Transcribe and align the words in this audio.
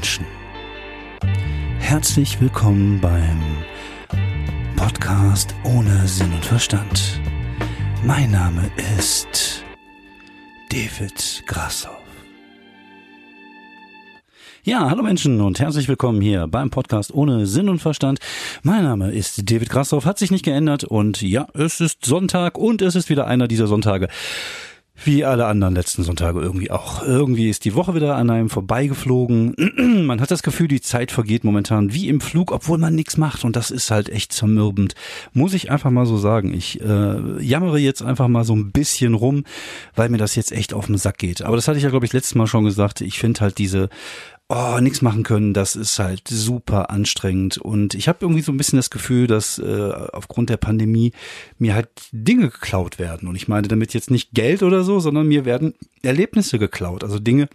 Menschen. 0.00 0.24
Herzlich 1.78 2.40
willkommen 2.40 3.02
beim 3.02 3.38
Podcast 4.74 5.54
ohne 5.62 6.08
Sinn 6.08 6.32
und 6.32 6.42
Verstand. 6.42 7.20
Mein 8.02 8.30
Name 8.30 8.70
ist 8.96 9.62
David 10.70 11.42
Grassoff. 11.46 11.98
Ja, 14.62 14.88
hallo 14.88 15.02
Menschen 15.02 15.38
und 15.42 15.60
herzlich 15.60 15.86
willkommen 15.86 16.22
hier 16.22 16.46
beim 16.46 16.70
Podcast 16.70 17.12
ohne 17.12 17.46
Sinn 17.46 17.68
und 17.68 17.80
Verstand. 17.80 18.20
Mein 18.62 18.84
Name 18.84 19.10
ist 19.10 19.50
David 19.50 19.68
Grassoff, 19.68 20.06
hat 20.06 20.18
sich 20.18 20.30
nicht 20.30 20.46
geändert 20.46 20.84
und 20.84 21.20
ja, 21.20 21.46
es 21.52 21.78
ist 21.80 22.06
Sonntag 22.06 22.56
und 22.56 22.80
es 22.80 22.94
ist 22.94 23.10
wieder 23.10 23.26
einer 23.26 23.48
dieser 23.48 23.66
Sonntage, 23.66 24.08
wie 25.04 25.24
alle 25.24 25.46
anderen 25.46 25.74
letzten 25.74 26.02
Sonntage 26.02 26.40
irgendwie 26.40 26.70
auch. 26.70 27.02
Irgendwie 27.02 27.48
ist 27.48 27.64
die 27.64 27.74
Woche 27.74 27.94
wieder 27.94 28.16
an 28.16 28.30
einem 28.30 28.50
vorbeigeflogen. 28.50 29.54
man 30.06 30.20
hat 30.20 30.30
das 30.30 30.42
Gefühl, 30.42 30.68
die 30.68 30.80
Zeit 30.80 31.10
vergeht 31.10 31.44
momentan 31.44 31.92
wie 31.92 32.08
im 32.08 32.20
Flug, 32.20 32.52
obwohl 32.52 32.78
man 32.78 32.94
nichts 32.94 33.16
macht. 33.16 33.44
Und 33.44 33.56
das 33.56 33.70
ist 33.70 33.90
halt 33.90 34.08
echt 34.08 34.32
zermürbend. 34.32 34.94
Muss 35.32 35.54
ich 35.54 35.70
einfach 35.70 35.90
mal 35.90 36.06
so 36.06 36.18
sagen. 36.18 36.52
Ich 36.52 36.80
äh, 36.80 37.42
jammere 37.42 37.78
jetzt 37.78 38.02
einfach 38.02 38.28
mal 38.28 38.44
so 38.44 38.54
ein 38.54 38.72
bisschen 38.72 39.14
rum, 39.14 39.44
weil 39.94 40.08
mir 40.08 40.18
das 40.18 40.34
jetzt 40.34 40.52
echt 40.52 40.74
auf 40.74 40.86
den 40.86 40.98
Sack 40.98 41.18
geht. 41.18 41.42
Aber 41.42 41.56
das 41.56 41.68
hatte 41.68 41.78
ich 41.78 41.84
ja, 41.84 41.90
glaube 41.90 42.06
ich, 42.06 42.12
letztes 42.12 42.34
Mal 42.34 42.46
schon 42.46 42.64
gesagt. 42.64 43.00
Ich 43.00 43.18
finde 43.18 43.40
halt 43.40 43.58
diese 43.58 43.88
oh, 44.50 44.80
nichts 44.80 45.00
machen 45.00 45.22
können, 45.22 45.54
das 45.54 45.76
ist 45.76 45.98
halt 46.00 46.26
super 46.26 46.90
anstrengend. 46.90 47.56
Und 47.58 47.94
ich 47.94 48.08
habe 48.08 48.18
irgendwie 48.22 48.42
so 48.42 48.50
ein 48.50 48.56
bisschen 48.56 48.78
das 48.78 48.90
Gefühl, 48.90 49.28
dass 49.28 49.58
äh, 49.58 49.92
aufgrund 50.12 50.50
der 50.50 50.56
Pandemie 50.56 51.12
mir 51.58 51.74
halt 51.74 51.88
Dinge 52.10 52.48
geklaut 52.50 52.98
werden. 52.98 53.28
Und 53.28 53.36
ich 53.36 53.46
meine 53.46 53.68
damit 53.68 53.94
jetzt 53.94 54.10
nicht 54.10 54.32
Geld 54.32 54.64
oder 54.64 54.82
so, 54.82 54.98
sondern 54.98 55.28
mir 55.28 55.44
werden 55.44 55.74
Erlebnisse 56.02 56.58
geklaut. 56.58 57.04
Also 57.04 57.20
Dinge, 57.20 57.48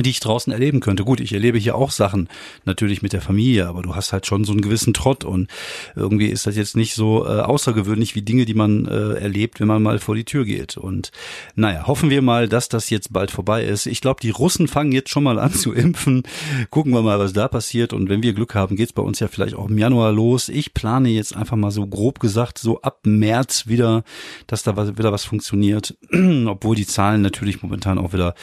die 0.00 0.10
ich 0.10 0.20
draußen 0.20 0.52
erleben 0.52 0.80
könnte. 0.80 1.04
Gut, 1.04 1.20
ich 1.20 1.34
erlebe 1.34 1.58
hier 1.58 1.74
auch 1.74 1.90
Sachen, 1.90 2.28
natürlich 2.64 3.02
mit 3.02 3.12
der 3.12 3.20
Familie, 3.20 3.68
aber 3.68 3.82
du 3.82 3.94
hast 3.94 4.12
halt 4.12 4.26
schon 4.26 4.44
so 4.44 4.52
einen 4.52 4.62
gewissen 4.62 4.94
Trott 4.94 5.22
und 5.24 5.48
irgendwie 5.94 6.28
ist 6.28 6.46
das 6.46 6.56
jetzt 6.56 6.76
nicht 6.76 6.94
so 6.94 7.26
äh, 7.26 7.40
außergewöhnlich 7.40 8.14
wie 8.14 8.22
Dinge, 8.22 8.46
die 8.46 8.54
man 8.54 8.86
äh, 8.86 9.14
erlebt, 9.14 9.60
wenn 9.60 9.68
man 9.68 9.82
mal 9.82 9.98
vor 9.98 10.14
die 10.14 10.24
Tür 10.24 10.46
geht. 10.46 10.78
Und 10.78 11.10
naja, 11.54 11.86
hoffen 11.86 12.08
wir 12.08 12.22
mal, 12.22 12.48
dass 12.48 12.70
das 12.70 12.88
jetzt 12.88 13.12
bald 13.12 13.30
vorbei 13.30 13.64
ist. 13.64 13.84
Ich 13.84 14.00
glaube, 14.00 14.20
die 14.22 14.30
Russen 14.30 14.66
fangen 14.66 14.92
jetzt 14.92 15.10
schon 15.10 15.24
mal 15.24 15.38
an 15.38 15.52
zu 15.52 15.72
impfen. 15.74 16.22
Gucken 16.70 16.92
wir 16.92 17.02
mal, 17.02 17.18
was 17.18 17.34
da 17.34 17.48
passiert. 17.48 17.92
Und 17.92 18.08
wenn 18.08 18.22
wir 18.22 18.32
Glück 18.32 18.54
haben, 18.54 18.76
geht's 18.76 18.94
bei 18.94 19.02
uns 19.02 19.20
ja 19.20 19.28
vielleicht 19.28 19.54
auch 19.54 19.68
im 19.68 19.76
Januar 19.76 20.12
los. 20.12 20.48
Ich 20.48 20.72
plane 20.72 21.10
jetzt 21.10 21.36
einfach 21.36 21.56
mal 21.56 21.70
so 21.70 21.86
grob 21.86 22.18
gesagt, 22.18 22.58
so 22.58 22.80
ab 22.80 23.00
März 23.04 23.66
wieder, 23.66 24.04
dass 24.46 24.62
da 24.62 24.76
wieder 24.96 25.12
was 25.12 25.24
funktioniert. 25.24 25.96
Obwohl 26.46 26.76
die 26.76 26.86
Zahlen 26.86 27.20
natürlich 27.20 27.62
momentan 27.62 27.98
auch 27.98 28.12
wieder 28.12 28.34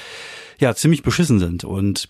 ja 0.60 0.76
ziemlich 0.76 1.04
beschissen 1.04 1.40
sind. 1.40 1.64
Und 1.64 2.10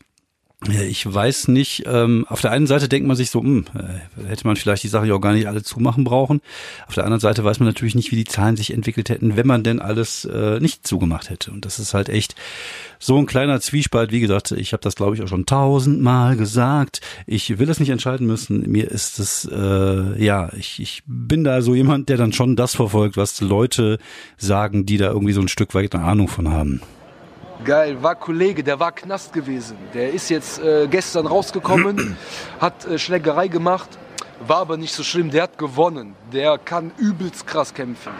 ich 0.67 1.11
weiß 1.11 1.47
nicht, 1.47 1.83
ähm, 1.85 2.25
auf 2.27 2.41
der 2.41 2.51
einen 2.51 2.67
Seite 2.67 2.89
denkt 2.89 3.07
man 3.07 3.15
sich 3.15 3.29
so, 3.29 3.41
mh, 3.41 3.63
äh, 3.75 4.27
hätte 4.27 4.45
man 4.45 4.57
vielleicht 4.57 4.83
die 4.83 4.89
Sache 4.89 5.07
ja 5.07 5.13
auch 5.13 5.21
gar 5.21 5.31
nicht 5.31 5.47
alle 5.47 5.63
zumachen 5.63 6.03
brauchen. 6.03 6.41
Auf 6.85 6.95
der 6.95 7.05
anderen 7.05 7.21
Seite 7.21 7.45
weiß 7.45 7.59
man 7.59 7.67
natürlich 7.67 7.95
nicht, 7.95 8.11
wie 8.11 8.17
die 8.17 8.25
Zahlen 8.25 8.57
sich 8.57 8.73
entwickelt 8.73 9.07
hätten, 9.07 9.37
wenn 9.37 9.47
man 9.47 9.63
denn 9.63 9.79
alles 9.79 10.25
äh, 10.25 10.59
nicht 10.59 10.85
zugemacht 10.85 11.29
hätte. 11.29 11.51
Und 11.51 11.63
das 11.63 11.79
ist 11.79 11.93
halt 11.93 12.09
echt 12.09 12.35
so 12.99 13.17
ein 13.17 13.25
kleiner 13.25 13.61
Zwiespalt. 13.61 14.11
Wie 14.11 14.19
gesagt, 14.19 14.51
ich 14.51 14.73
habe 14.73 14.83
das, 14.83 14.95
glaube 14.95 15.15
ich, 15.15 15.21
auch 15.23 15.29
schon 15.29 15.45
tausendmal 15.45 16.35
gesagt. 16.35 16.99
Ich 17.25 17.57
will 17.57 17.65
das 17.65 17.79
nicht 17.79 17.89
entscheiden 17.89 18.27
müssen. 18.27 18.69
Mir 18.69 18.91
ist 18.91 19.17
es, 19.19 19.45
äh, 19.49 20.21
ja, 20.21 20.51
ich, 20.57 20.81
ich 20.81 21.03
bin 21.05 21.45
da 21.45 21.61
so 21.61 21.73
jemand, 21.73 22.09
der 22.09 22.17
dann 22.17 22.33
schon 22.33 22.57
das 22.57 22.75
verfolgt, 22.75 23.15
was 23.15 23.39
Leute 23.39 23.97
sagen, 24.37 24.85
die 24.85 24.97
da 24.97 25.07
irgendwie 25.07 25.33
so 25.33 25.39
ein 25.39 25.47
Stück 25.47 25.73
weit 25.73 25.95
eine 25.95 26.03
Ahnung 26.03 26.27
von 26.27 26.49
haben. 26.49 26.81
Geil, 27.63 28.01
war 28.01 28.15
Kollege, 28.15 28.63
der 28.63 28.79
war 28.79 28.91
Knast 28.93 29.33
gewesen. 29.33 29.77
Der 29.93 30.13
ist 30.13 30.29
jetzt 30.29 30.59
äh, 30.59 30.87
gestern 30.89 31.27
rausgekommen, 31.27 32.15
hat 32.59 32.85
äh, 32.85 32.97
Schlägerei 32.97 33.49
gemacht, 33.49 33.89
war 34.47 34.57
aber 34.57 34.77
nicht 34.77 34.93
so 34.93 35.03
schlimm. 35.03 35.29
Der 35.29 35.43
hat 35.43 35.57
gewonnen. 35.57 36.15
Der 36.31 36.57
kann 36.57 36.91
übelst 36.97 37.45
krass 37.45 37.73
kämpfen. 37.73 38.13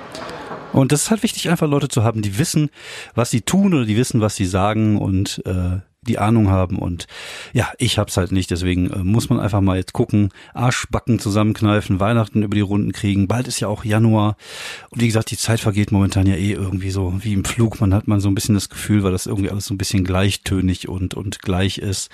Und 0.74 0.92
das 0.92 1.04
ist 1.04 1.10
halt 1.10 1.24
wichtig, 1.24 1.50
einfach 1.50 1.68
Leute 1.68 1.88
zu 1.88 2.04
haben, 2.04 2.22
die 2.22 2.38
wissen, 2.38 2.70
was 3.16 3.32
sie 3.32 3.42
tun 3.42 3.74
oder 3.74 3.86
die 3.86 3.98
wissen, 3.98 4.22
was 4.22 4.36
sie 4.36 4.46
sagen 4.46 4.98
und 4.98 5.42
äh, 5.46 5.80
die 6.10 6.20
Ahnung 6.20 6.50
haben 6.50 6.78
und 6.78 7.08
ja, 7.54 7.70
ich 7.78 7.98
hab's 7.98 8.18
halt 8.18 8.32
nicht, 8.32 8.52
deswegen 8.52 8.90
äh, 8.90 9.04
muss 9.04 9.30
man 9.30 9.40
einfach 9.40 9.62
mal 9.62 9.78
jetzt 9.78 9.94
gucken, 9.94 10.30
Arschbacken 10.54 11.20
zusammenkneifen, 11.20 12.00
Weihnachten 12.00 12.44
über 12.44 12.56
die 12.56 12.62
Runden 12.62 12.92
kriegen, 12.92 13.28
bald 13.28 13.48
ist 13.48 13.60
ja 13.60 13.68
auch 13.68 13.86
Januar. 13.86 14.36
Und 14.90 15.02
wie 15.02 15.08
gesagt, 15.08 15.32
die 15.32 15.38
Zeit 15.38 15.60
vergeht 15.60 15.92
momentan 15.92 16.28
ja 16.28 16.36
eh 16.36 16.52
irgendwie 16.52 16.92
so 16.92 17.14
wie 17.22 17.34
im 17.34 17.46
Flug, 17.46 17.80
man 17.80 17.94
hat 17.94 18.08
man 18.08 18.20
so 18.20 18.28
ein 18.28 18.36
bisschen 18.36 18.56
das 18.56 18.70
Gefühl, 18.70 19.04
weil 19.04 19.12
das 19.12 19.28
irgendwie 19.28 19.52
alles 19.52 19.66
so 19.66 19.74
ein 19.74 19.78
bisschen 19.78 20.04
gleichtönig 20.04 20.90
und 20.90 21.14
und 21.14 21.42
gleich 21.42 21.78
ist. 21.78 22.10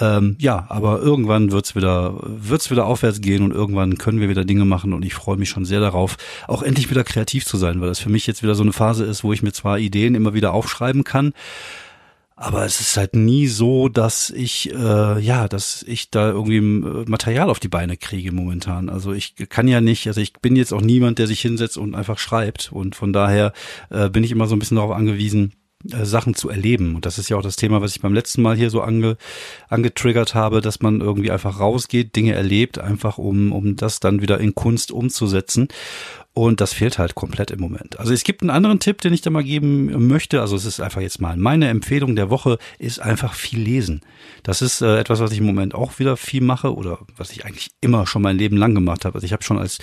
Ähm, 0.00 0.36
ja, 0.38 0.64
aber 0.70 1.00
irgendwann 1.00 1.52
wird's 1.52 1.76
wieder, 1.76 2.14
wird's 2.22 2.70
wieder 2.70 2.86
aufwärts 2.86 3.20
gehen 3.20 3.42
und 3.42 3.52
irgendwann 3.52 3.98
können 3.98 4.20
wir 4.20 4.30
wieder 4.30 4.44
Dinge 4.44 4.64
machen 4.64 4.94
und 4.94 5.04
ich 5.04 5.12
freue 5.12 5.36
mich 5.36 5.50
schon 5.50 5.66
sehr 5.66 5.80
darauf, 5.80 6.16
auch 6.48 6.62
endlich 6.62 6.88
wieder 6.88 7.04
kreativ 7.04 7.44
zu 7.44 7.58
sein, 7.58 7.80
weil 7.80 7.88
das 7.88 7.98
für 7.98 8.08
mich 8.08 8.26
jetzt 8.26 8.42
wieder 8.42 8.54
so 8.54 8.62
eine 8.62 8.72
Phase 8.72 9.04
ist, 9.04 9.22
wo 9.22 9.34
ich 9.34 9.42
mir 9.42 9.52
zwar 9.52 9.78
Ideen 9.78 10.14
immer 10.14 10.32
wieder 10.32 10.54
aufschreiben 10.54 11.04
kann, 11.04 11.34
aber 12.42 12.64
es 12.64 12.80
ist 12.80 12.96
halt 12.96 13.14
nie 13.14 13.46
so, 13.46 13.88
dass 13.88 14.30
ich 14.30 14.74
äh, 14.74 15.20
ja, 15.20 15.46
dass 15.46 15.84
ich 15.84 16.10
da 16.10 16.30
irgendwie 16.30 16.56
äh, 16.56 17.04
Material 17.08 17.48
auf 17.48 17.60
die 17.60 17.68
Beine 17.68 17.96
kriege 17.96 18.32
momentan. 18.32 18.88
Also 18.88 19.12
ich 19.12 19.36
kann 19.48 19.68
ja 19.68 19.80
nicht, 19.80 20.08
also 20.08 20.20
ich 20.20 20.32
bin 20.34 20.56
jetzt 20.56 20.72
auch 20.72 20.80
niemand, 20.80 21.20
der 21.20 21.28
sich 21.28 21.40
hinsetzt 21.40 21.78
und 21.78 21.94
einfach 21.94 22.18
schreibt. 22.18 22.72
Und 22.72 22.96
von 22.96 23.12
daher 23.12 23.52
äh, 23.90 24.08
bin 24.08 24.24
ich 24.24 24.32
immer 24.32 24.48
so 24.48 24.56
ein 24.56 24.58
bisschen 24.58 24.76
darauf 24.76 24.90
angewiesen, 24.90 25.52
äh, 25.90 26.04
Sachen 26.04 26.34
zu 26.34 26.48
erleben. 26.48 26.96
Und 26.96 27.06
das 27.06 27.18
ist 27.18 27.28
ja 27.28 27.36
auch 27.36 27.42
das 27.42 27.54
Thema, 27.54 27.80
was 27.80 27.94
ich 27.94 28.02
beim 28.02 28.14
letzten 28.14 28.42
Mal 28.42 28.56
hier 28.56 28.70
so 28.70 28.80
ange, 28.80 29.16
angetriggert 29.68 30.34
habe, 30.34 30.60
dass 30.60 30.80
man 30.80 31.00
irgendwie 31.00 31.30
einfach 31.30 31.60
rausgeht, 31.60 32.16
Dinge 32.16 32.34
erlebt, 32.34 32.78
einfach 32.78 33.18
um, 33.18 33.52
um 33.52 33.76
das 33.76 34.00
dann 34.00 34.20
wieder 34.20 34.40
in 34.40 34.56
Kunst 34.56 34.90
umzusetzen. 34.90 35.68
Und 36.34 36.62
das 36.62 36.72
fehlt 36.72 36.98
halt 36.98 37.14
komplett 37.14 37.50
im 37.50 37.60
Moment. 37.60 37.98
Also 37.98 38.14
es 38.14 38.24
gibt 38.24 38.40
einen 38.40 38.48
anderen 38.48 38.78
Tipp, 38.78 39.02
den 39.02 39.12
ich 39.12 39.20
da 39.20 39.28
mal 39.28 39.44
geben 39.44 40.08
möchte. 40.08 40.40
Also 40.40 40.56
es 40.56 40.64
ist 40.64 40.80
einfach 40.80 41.02
jetzt 41.02 41.20
mal 41.20 41.36
meine 41.36 41.68
Empfehlung 41.68 42.16
der 42.16 42.30
Woche, 42.30 42.56
ist 42.78 43.00
einfach 43.00 43.34
viel 43.34 43.60
lesen. 43.60 44.00
Das 44.42 44.62
ist 44.62 44.80
äh, 44.80 44.98
etwas, 44.98 45.20
was 45.20 45.32
ich 45.32 45.38
im 45.38 45.44
Moment 45.44 45.74
auch 45.74 45.98
wieder 45.98 46.16
viel 46.16 46.40
mache 46.40 46.74
oder 46.74 47.00
was 47.18 47.32
ich 47.32 47.44
eigentlich 47.44 47.70
immer 47.82 48.06
schon 48.06 48.22
mein 48.22 48.38
Leben 48.38 48.56
lang 48.56 48.74
gemacht 48.74 49.04
habe. 49.04 49.16
Also 49.16 49.26
ich 49.26 49.34
habe 49.34 49.42
schon 49.42 49.58
als 49.58 49.78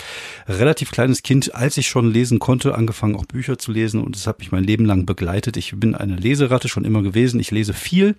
relativ 0.48 0.90
kleines 0.90 1.22
Kind, 1.22 1.54
als 1.54 1.76
ich 1.76 1.88
schon 1.88 2.12
lesen 2.12 2.40
konnte, 2.40 2.74
angefangen 2.74 3.14
auch 3.14 3.26
Bücher 3.26 3.56
zu 3.56 3.70
lesen 3.70 4.02
und 4.02 4.16
das 4.16 4.26
hat 4.26 4.40
mich 4.40 4.50
mein 4.50 4.64
Leben 4.64 4.86
lang 4.86 5.06
begleitet. 5.06 5.56
Ich 5.56 5.72
bin 5.76 5.94
eine 5.94 6.16
Leseratte 6.16 6.68
schon 6.68 6.84
immer 6.84 7.02
gewesen. 7.02 7.38
Ich 7.38 7.52
lese 7.52 7.74
viel. 7.74 8.16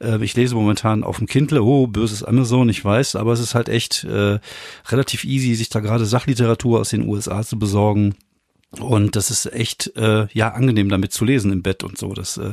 Äh, 0.00 0.22
ich 0.24 0.34
lese 0.34 0.56
momentan 0.56 1.04
auf 1.04 1.18
dem 1.18 1.28
Kindle. 1.28 1.62
Oh, 1.62 1.86
böses 1.86 2.24
Amazon, 2.24 2.68
ich 2.68 2.84
weiß, 2.84 3.14
aber 3.14 3.32
es 3.32 3.40
ist 3.40 3.54
halt 3.54 3.68
echt 3.68 4.02
äh, 4.02 4.40
relativ 4.88 5.22
easy, 5.22 5.54
sich 5.54 5.68
da 5.68 5.78
gerade 5.78 6.06
Sachliteratur 6.06 6.80
aus 6.80 6.88
den 6.88 7.06
USA 7.06 7.44
zu 7.44 7.56
besorgen. 7.68 8.14
Und 8.70 9.16
das 9.16 9.30
ist 9.30 9.50
echt 9.50 9.96
äh, 9.96 10.26
ja 10.32 10.52
angenehm 10.52 10.90
damit 10.90 11.12
zu 11.12 11.24
lesen 11.24 11.52
im 11.52 11.62
Bett 11.62 11.84
und 11.84 11.96
so. 11.96 12.12
Das 12.12 12.36
äh, 12.36 12.52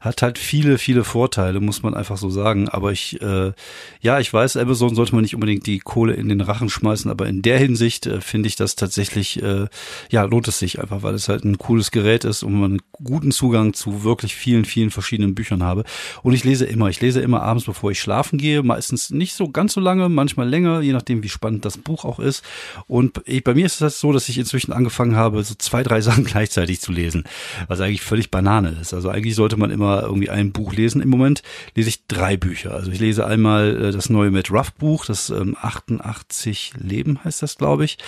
hat 0.00 0.22
halt 0.22 0.38
viele, 0.38 0.78
viele 0.78 1.04
Vorteile, 1.04 1.60
muss 1.60 1.82
man 1.82 1.92
einfach 1.92 2.16
so 2.16 2.30
sagen. 2.30 2.70
Aber 2.70 2.92
ich, 2.92 3.20
äh, 3.20 3.52
ja, 4.00 4.18
ich 4.18 4.32
weiß, 4.32 4.56
Amazon 4.56 4.94
sollte 4.94 5.14
man 5.14 5.20
nicht 5.20 5.34
unbedingt 5.34 5.66
die 5.66 5.78
Kohle 5.78 6.14
in 6.14 6.30
den 6.30 6.40
Rachen 6.40 6.70
schmeißen, 6.70 7.10
aber 7.10 7.26
in 7.26 7.42
der 7.42 7.58
Hinsicht 7.58 8.06
äh, 8.06 8.22
finde 8.22 8.48
ich 8.48 8.56
das 8.56 8.74
tatsächlich, 8.74 9.42
äh, 9.42 9.66
ja, 10.08 10.22
lohnt 10.22 10.48
es 10.48 10.58
sich 10.58 10.80
einfach, 10.80 11.02
weil 11.02 11.14
es 11.14 11.28
halt 11.28 11.44
ein 11.44 11.58
cooles 11.58 11.90
Gerät 11.90 12.24
ist 12.24 12.42
und 12.42 12.54
man 12.54 12.70
einen 12.70 12.82
guten 12.92 13.30
Zugang 13.30 13.74
zu 13.74 14.02
wirklich 14.02 14.34
vielen, 14.34 14.64
vielen 14.64 14.90
verschiedenen 14.90 15.34
Büchern 15.34 15.62
habe. 15.62 15.84
Und 16.22 16.32
ich 16.32 16.44
lese 16.44 16.64
immer, 16.64 16.88
ich 16.88 17.02
lese 17.02 17.20
immer 17.20 17.42
abends, 17.42 17.66
bevor 17.66 17.90
ich 17.90 18.00
schlafen 18.00 18.38
gehe, 18.38 18.62
meistens 18.62 19.10
nicht 19.10 19.34
so 19.34 19.50
ganz 19.50 19.74
so 19.74 19.80
lange, 19.82 20.08
manchmal 20.08 20.48
länger, 20.48 20.80
je 20.80 20.94
nachdem, 20.94 21.22
wie 21.22 21.28
spannend 21.28 21.66
das 21.66 21.76
Buch 21.76 22.06
auch 22.06 22.18
ist. 22.18 22.42
Und 22.86 23.20
ich, 23.26 23.44
bei 23.44 23.52
mir 23.52 23.66
ist 23.66 23.82
das 23.82 24.00
so, 24.00 24.12
dass 24.12 24.30
ich 24.30 24.38
inzwischen 24.38 24.72
angefangen 24.72 25.16
habe, 25.16 25.42
so 25.50 25.56
zwei, 25.56 25.82
drei 25.82 26.00
Sachen 26.00 26.24
gleichzeitig 26.24 26.80
zu 26.80 26.92
lesen, 26.92 27.24
was 27.68 27.80
eigentlich 27.80 28.00
völlig 28.00 28.30
Banane 28.30 28.76
ist. 28.80 28.94
Also 28.94 29.08
eigentlich 29.10 29.34
sollte 29.34 29.56
man 29.56 29.70
immer 29.70 30.02
irgendwie 30.02 30.30
ein 30.30 30.52
Buch 30.52 30.72
lesen. 30.72 31.02
Im 31.02 31.08
Moment 31.08 31.42
lese 31.74 31.88
ich 31.90 32.06
drei 32.06 32.36
Bücher. 32.36 32.74
Also 32.74 32.90
ich 32.90 33.00
lese 33.00 33.26
einmal 33.26 33.84
äh, 33.84 33.92
das 33.92 34.10
neue 34.10 34.30
Matt 34.30 34.50
Ruff 34.50 34.72
Buch, 34.72 35.04
das 35.04 35.30
ähm, 35.30 35.56
88 35.60 36.72
Leben 36.78 37.22
heißt 37.22 37.42
das, 37.42 37.58
glaube 37.58 37.84
ich. 37.84 37.98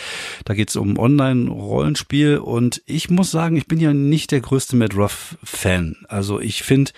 Da 0.44 0.54
geht 0.54 0.70
es 0.70 0.76
um 0.76 0.98
Online-Rollenspiel 0.98 2.38
und 2.38 2.82
ich 2.86 3.10
muss 3.10 3.30
sagen, 3.30 3.56
ich 3.56 3.66
bin 3.66 3.80
ja 3.80 3.92
nicht 3.92 4.30
der 4.30 4.40
größte 4.40 4.76
Matt 4.76 4.96
Ruff-Fan. 4.96 5.96
Also 6.08 6.40
ich 6.40 6.62
finde, 6.62 6.92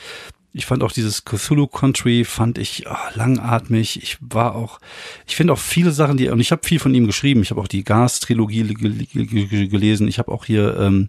ich 0.57 0.67
fand 0.67 0.85
auch 0.85 0.93
dieses 0.93 1.25
Cthulhu 1.25 1.67
Country 1.67 2.25
fand 2.25 2.59
ich 2.59 2.85
oh, 2.89 2.95
langatmig. 3.15 4.01
Ich 4.01 4.19
war 4.21 4.55
auch, 4.55 4.79
ich 5.27 5.35
finde 5.35 5.53
auch 5.53 5.59
viele 5.59 5.91
Sachen, 5.91 6.17
die 6.17 6.29
und 6.29 6.39
ich 6.39 6.53
habe 6.53 6.65
viel 6.65 6.79
von 6.79 6.95
ihm 6.95 7.07
geschrieben. 7.07 7.43
Ich 7.43 7.51
habe 7.51 7.61
auch 7.61 7.67
die 7.67 7.83
Gas 7.83 8.21
Trilogie 8.21 8.63
gelesen. 8.63 10.07
Ich 10.07 10.21
habe 10.21 10.31
auch 10.31 10.45
hier 10.45 10.77
ähm, 10.79 11.09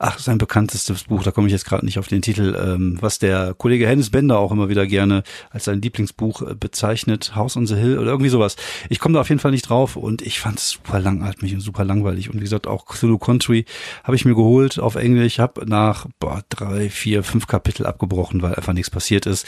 ach, 0.00 0.18
sein 0.18 0.38
bekanntestes 0.38 1.04
Buch, 1.04 1.22
da 1.22 1.30
komme 1.30 1.46
ich 1.46 1.52
jetzt 1.52 1.66
gerade 1.66 1.84
nicht 1.84 1.98
auf 1.98 2.08
den 2.08 2.22
Titel, 2.22 2.56
ähm, 2.58 2.96
was 3.00 3.18
der 3.18 3.54
Kollege 3.54 3.86
Hennis 3.86 4.08
Bender 4.08 4.38
auch 4.38 4.50
immer 4.50 4.70
wieder 4.70 4.86
gerne 4.86 5.22
als 5.50 5.66
sein 5.66 5.82
Lieblingsbuch 5.82 6.42
äh, 6.42 6.54
bezeichnet, 6.54 7.36
House 7.36 7.56
on 7.56 7.66
the 7.66 7.76
Hill 7.76 7.98
oder 7.98 8.10
irgendwie 8.10 8.30
sowas. 8.30 8.56
Ich 8.88 8.98
komme 8.98 9.14
da 9.14 9.20
auf 9.20 9.28
jeden 9.28 9.40
Fall 9.40 9.50
nicht 9.50 9.68
drauf 9.68 9.96
und 9.96 10.22
ich 10.22 10.40
fand 10.40 10.58
es 10.58 10.70
super 10.70 10.98
langatmig 11.00 11.52
und 11.52 11.60
super 11.60 11.84
langweilig. 11.84 12.30
Und 12.30 12.36
wie 12.36 12.44
gesagt, 12.44 12.66
auch 12.66 12.86
Cthulhu 12.86 13.18
Country 13.18 13.66
habe 14.02 14.16
ich 14.16 14.24
mir 14.24 14.34
geholt 14.34 14.78
auf 14.78 14.94
Englisch, 14.94 15.38
habe 15.38 15.66
nach 15.66 16.06
boah, 16.18 16.42
drei, 16.48 16.88
vier, 16.88 17.22
fünf 17.22 17.46
Kapitel 17.46 17.84
abgebrochen, 17.84 18.40
weil 18.40 18.54
einfach 18.54 18.72
nichts 18.72 18.88
passiert 18.88 19.26
ist. 19.26 19.46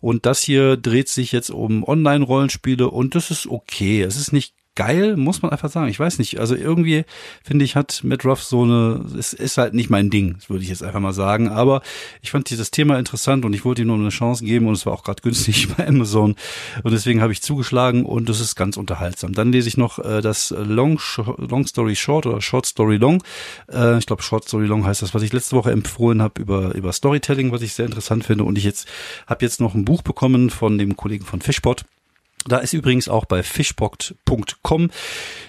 Und 0.00 0.26
das 0.26 0.42
hier 0.42 0.76
dreht 0.76 1.10
sich 1.10 1.30
jetzt 1.30 1.50
um 1.50 1.84
Online-Rollenspiele 1.84 2.90
und 2.90 3.14
das 3.14 3.30
ist 3.30 3.46
okay. 3.46 4.02
Es 4.02 4.16
ist 4.16 4.32
nicht 4.32 4.54
geil, 4.74 5.16
muss 5.16 5.42
man 5.42 5.50
einfach 5.50 5.70
sagen. 5.70 5.88
Ich 5.88 6.00
weiß 6.00 6.18
nicht. 6.18 6.40
Also 6.40 6.56
irgendwie 6.56 7.04
finde 7.44 7.64
ich, 7.64 7.76
hat 7.76 8.00
Matt 8.04 8.24
Ruff 8.24 8.42
so 8.42 8.62
eine, 8.62 9.04
es 9.18 9.32
ist 9.32 9.58
halt 9.58 9.74
nicht 9.74 9.90
mein 9.90 10.08
Ding, 10.08 10.38
würde 10.48 10.62
ich 10.62 10.70
jetzt 10.70 10.82
einfach 10.82 11.00
mal 11.00 11.12
sagen. 11.12 11.48
Aber 11.48 11.82
ich 12.22 12.30
fand 12.30 12.48
dieses 12.48 12.70
Thema 12.70 12.98
interessant 12.98 13.44
und 13.44 13.52
ich 13.52 13.64
wollte 13.64 13.82
ihm 13.82 13.88
nur 13.88 13.96
eine 13.96 14.08
Chance 14.08 14.44
geben 14.44 14.66
und 14.66 14.74
es 14.74 14.86
war 14.86 14.94
auch 14.94 15.04
gerade 15.04 15.22
günstig 15.22 15.68
bei 15.76 15.86
Amazon. 15.86 16.36
Und 16.82 16.92
deswegen 16.92 17.20
habe 17.20 17.32
ich 17.32 17.42
zugeschlagen 17.42 18.04
und 18.04 18.28
es 18.30 18.40
ist 18.40 18.56
ganz 18.56 18.76
unterhaltsam. 18.76 19.34
Dann 19.34 19.52
lese 19.52 19.68
ich 19.68 19.76
noch 19.76 19.98
äh, 19.98 20.20
das 20.22 20.54
Long, 20.56 20.98
Long 21.36 21.66
Story 21.66 21.96
Short 21.96 22.26
oder 22.26 22.40
Short 22.40 22.66
Story 22.66 22.96
Long. 22.96 23.22
Äh, 23.70 23.98
ich 23.98 24.06
glaube, 24.06 24.22
Short 24.22 24.48
Story 24.48 24.66
Long 24.66 24.86
heißt 24.86 25.02
das, 25.02 25.14
was 25.14 25.22
ich 25.22 25.32
letzte 25.32 25.56
Woche 25.56 25.70
empfohlen 25.70 26.22
habe 26.22 26.40
über, 26.40 26.74
über 26.74 26.92
Storytelling, 26.92 27.52
was 27.52 27.62
ich 27.62 27.74
sehr 27.74 27.86
interessant 27.86 28.24
finde. 28.24 28.44
Und 28.44 28.56
ich 28.56 28.64
jetzt 28.64 28.88
habe 29.26 29.44
jetzt 29.44 29.60
noch 29.60 29.74
ein 29.74 29.84
Buch 29.84 30.02
bekommen 30.02 30.50
von 30.50 30.78
dem 30.78 30.96
Kollegen 30.96 31.24
von 31.24 31.40
Fishbot 31.40 31.84
da 32.46 32.58
ist 32.58 32.72
übrigens 32.72 33.08
auch 33.08 33.24
bei 33.24 33.42
fishbox.com 33.42 34.90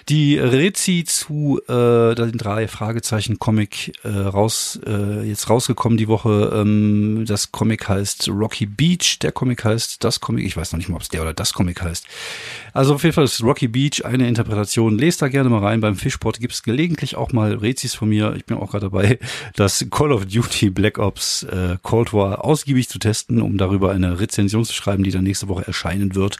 die 0.08 0.38
Rezi 0.38 1.04
zu 1.06 1.60
äh, 1.68 2.14
den 2.14 2.38
drei 2.38 2.68
Fragezeichen 2.68 3.38
Comic 3.38 3.92
äh, 4.04 4.08
raus 4.08 4.78
äh, 4.86 5.22
jetzt 5.22 5.48
rausgekommen 5.48 5.96
die 5.96 6.08
Woche. 6.08 6.52
Ähm, 6.54 7.24
das 7.26 7.52
Comic 7.52 7.88
heißt 7.88 8.28
Rocky 8.28 8.66
Beach, 8.66 9.18
der 9.20 9.32
Comic 9.32 9.64
heißt 9.64 10.04
das 10.04 10.20
Comic. 10.20 10.44
Ich 10.44 10.56
weiß 10.56 10.72
noch 10.72 10.78
nicht 10.78 10.88
mal, 10.88 10.96
ob 10.96 11.02
es 11.02 11.08
der 11.08 11.22
oder 11.22 11.34
das 11.34 11.52
Comic 11.52 11.82
heißt. 11.82 12.06
Also 12.72 12.94
auf 12.94 13.02
jeden 13.02 13.14
Fall 13.14 13.24
ist 13.24 13.42
Rocky 13.42 13.68
Beach 13.68 14.04
eine 14.04 14.28
Interpretation. 14.28 14.98
Lest 14.98 15.22
da 15.22 15.28
gerne 15.28 15.48
mal 15.48 15.60
rein. 15.60 15.80
Beim 15.80 15.96
Fishpot 15.96 16.38
gibt 16.40 16.52
es 16.52 16.62
gelegentlich 16.62 17.16
auch 17.16 17.32
mal 17.32 17.54
Rezis 17.54 17.94
von 17.94 18.08
mir. 18.08 18.34
Ich 18.36 18.44
bin 18.44 18.56
auch 18.56 18.70
gerade 18.70 18.86
dabei, 18.90 19.18
das 19.56 19.86
Call 19.90 20.12
of 20.12 20.26
Duty 20.26 20.70
Black 20.70 20.98
Ops 20.98 21.44
äh, 21.44 21.78
Cold 21.82 22.12
War 22.12 22.44
ausgiebig 22.44 22.88
zu 22.88 22.98
testen, 22.98 23.40
um 23.40 23.58
darüber 23.58 23.92
eine 23.92 24.20
Rezension 24.20 24.64
zu 24.64 24.74
schreiben, 24.74 25.04
die 25.04 25.10
dann 25.10 25.24
nächste 25.24 25.48
Woche 25.48 25.66
erscheinen 25.66 26.14
wird. 26.14 26.38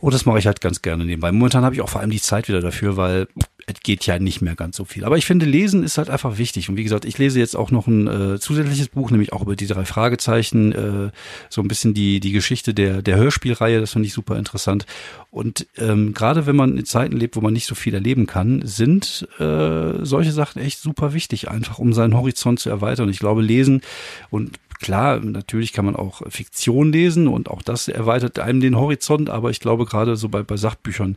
Und 0.00 0.14
das 0.14 0.24
mache 0.26 0.38
ich 0.38 0.46
halt 0.46 0.60
ganz 0.60 0.82
gerne 0.82 1.04
nebenbei. 1.04 1.30
Momentan 1.32 1.64
habe 1.64 1.74
ich 1.74 1.80
auch 1.80 1.88
vor 1.88 2.00
allem 2.00 2.10
die 2.10 2.20
Zeit 2.20 2.48
wieder 2.48 2.60
dafür, 2.60 2.96
weil 2.96 3.28
es 3.66 3.80
geht 3.82 4.06
ja 4.06 4.18
nicht 4.18 4.40
mehr 4.40 4.54
ganz 4.54 4.76
so 4.76 4.84
viel. 4.84 5.04
Aber 5.04 5.16
ich 5.16 5.26
finde, 5.26 5.46
Lesen 5.46 5.84
ist 5.84 5.98
halt 5.98 6.10
einfach 6.10 6.38
wichtig. 6.38 6.68
Und 6.68 6.76
wie 6.76 6.82
gesagt, 6.82 7.04
ich 7.04 7.18
lese 7.18 7.38
jetzt 7.38 7.56
auch 7.56 7.70
noch 7.70 7.86
ein 7.86 8.06
äh, 8.06 8.38
zusätzliches 8.38 8.88
Buch, 8.88 9.10
nämlich 9.10 9.32
auch 9.32 9.42
über 9.42 9.56
die 9.56 9.66
drei 9.66 9.84
Fragezeichen, 9.84 10.72
äh, 10.72 11.10
so 11.48 11.60
ein 11.60 11.68
bisschen 11.68 11.94
die, 11.94 12.20
die 12.20 12.32
Geschichte 12.32 12.74
der, 12.74 13.02
der 13.02 13.16
Hörspielreihe, 13.16 13.80
das 13.80 13.92
finde 13.92 14.06
ich 14.06 14.12
super 14.14 14.36
interessant. 14.36 14.86
Und 15.30 15.66
ähm, 15.76 16.14
gerade 16.14 16.46
wenn 16.46 16.56
man 16.56 16.76
in 16.76 16.84
Zeiten 16.84 17.16
lebt, 17.16 17.36
wo 17.36 17.40
man 17.40 17.52
nicht 17.52 17.66
so 17.66 17.74
viel 17.74 17.94
erleben 17.94 18.26
kann, 18.26 18.62
sind 18.64 19.28
äh, 19.38 20.04
solche 20.04 20.32
Sachen 20.32 20.60
echt 20.62 20.80
super 20.80 21.12
wichtig, 21.12 21.48
einfach 21.48 21.78
um 21.78 21.92
seinen 21.92 22.16
Horizont 22.16 22.58
zu 22.58 22.70
erweitern. 22.70 23.08
Ich 23.08 23.18
glaube, 23.18 23.42
Lesen 23.42 23.82
und 24.30 24.58
Klar, 24.80 25.20
natürlich 25.20 25.72
kann 25.72 25.84
man 25.84 25.94
auch 25.94 26.22
Fiktion 26.28 26.92
lesen 26.92 27.28
und 27.28 27.50
auch 27.50 27.62
das 27.62 27.88
erweitert 27.88 28.38
einem 28.38 28.60
den 28.60 28.76
Horizont, 28.76 29.28
aber 29.28 29.50
ich 29.50 29.60
glaube 29.60 29.84
gerade 29.84 30.16
so 30.16 30.28
bei, 30.28 30.42
bei 30.42 30.56
Sachbüchern 30.56 31.16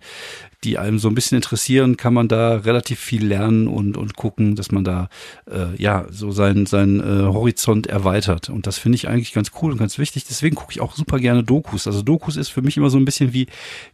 die 0.63 0.77
einem 0.77 0.99
so 0.99 1.09
ein 1.09 1.15
bisschen 1.15 1.35
interessieren, 1.35 1.97
kann 1.97 2.13
man 2.13 2.27
da 2.27 2.57
relativ 2.57 2.99
viel 2.99 3.25
lernen 3.25 3.67
und, 3.67 3.97
und 3.97 4.15
gucken, 4.15 4.55
dass 4.55 4.71
man 4.71 4.83
da 4.83 5.09
äh, 5.49 5.75
ja 5.77 6.05
so 6.09 6.31
seinen 6.31 6.65
sein, 6.65 6.99
äh, 6.99 7.23
Horizont 7.23 7.87
erweitert. 7.87 8.49
Und 8.49 8.67
das 8.67 8.77
finde 8.77 8.95
ich 8.95 9.07
eigentlich 9.07 9.33
ganz 9.33 9.51
cool 9.61 9.71
und 9.71 9.77
ganz 9.77 9.97
wichtig. 9.97 10.25
Deswegen 10.25 10.55
gucke 10.55 10.71
ich 10.71 10.81
auch 10.81 10.95
super 10.95 11.19
gerne 11.19 11.43
Dokus. 11.43 11.87
Also 11.87 12.01
Dokus 12.01 12.37
ist 12.37 12.49
für 12.49 12.61
mich 12.61 12.77
immer 12.77 12.89
so 12.89 12.97
ein 12.97 13.05
bisschen 13.05 13.33
wie, 13.33 13.47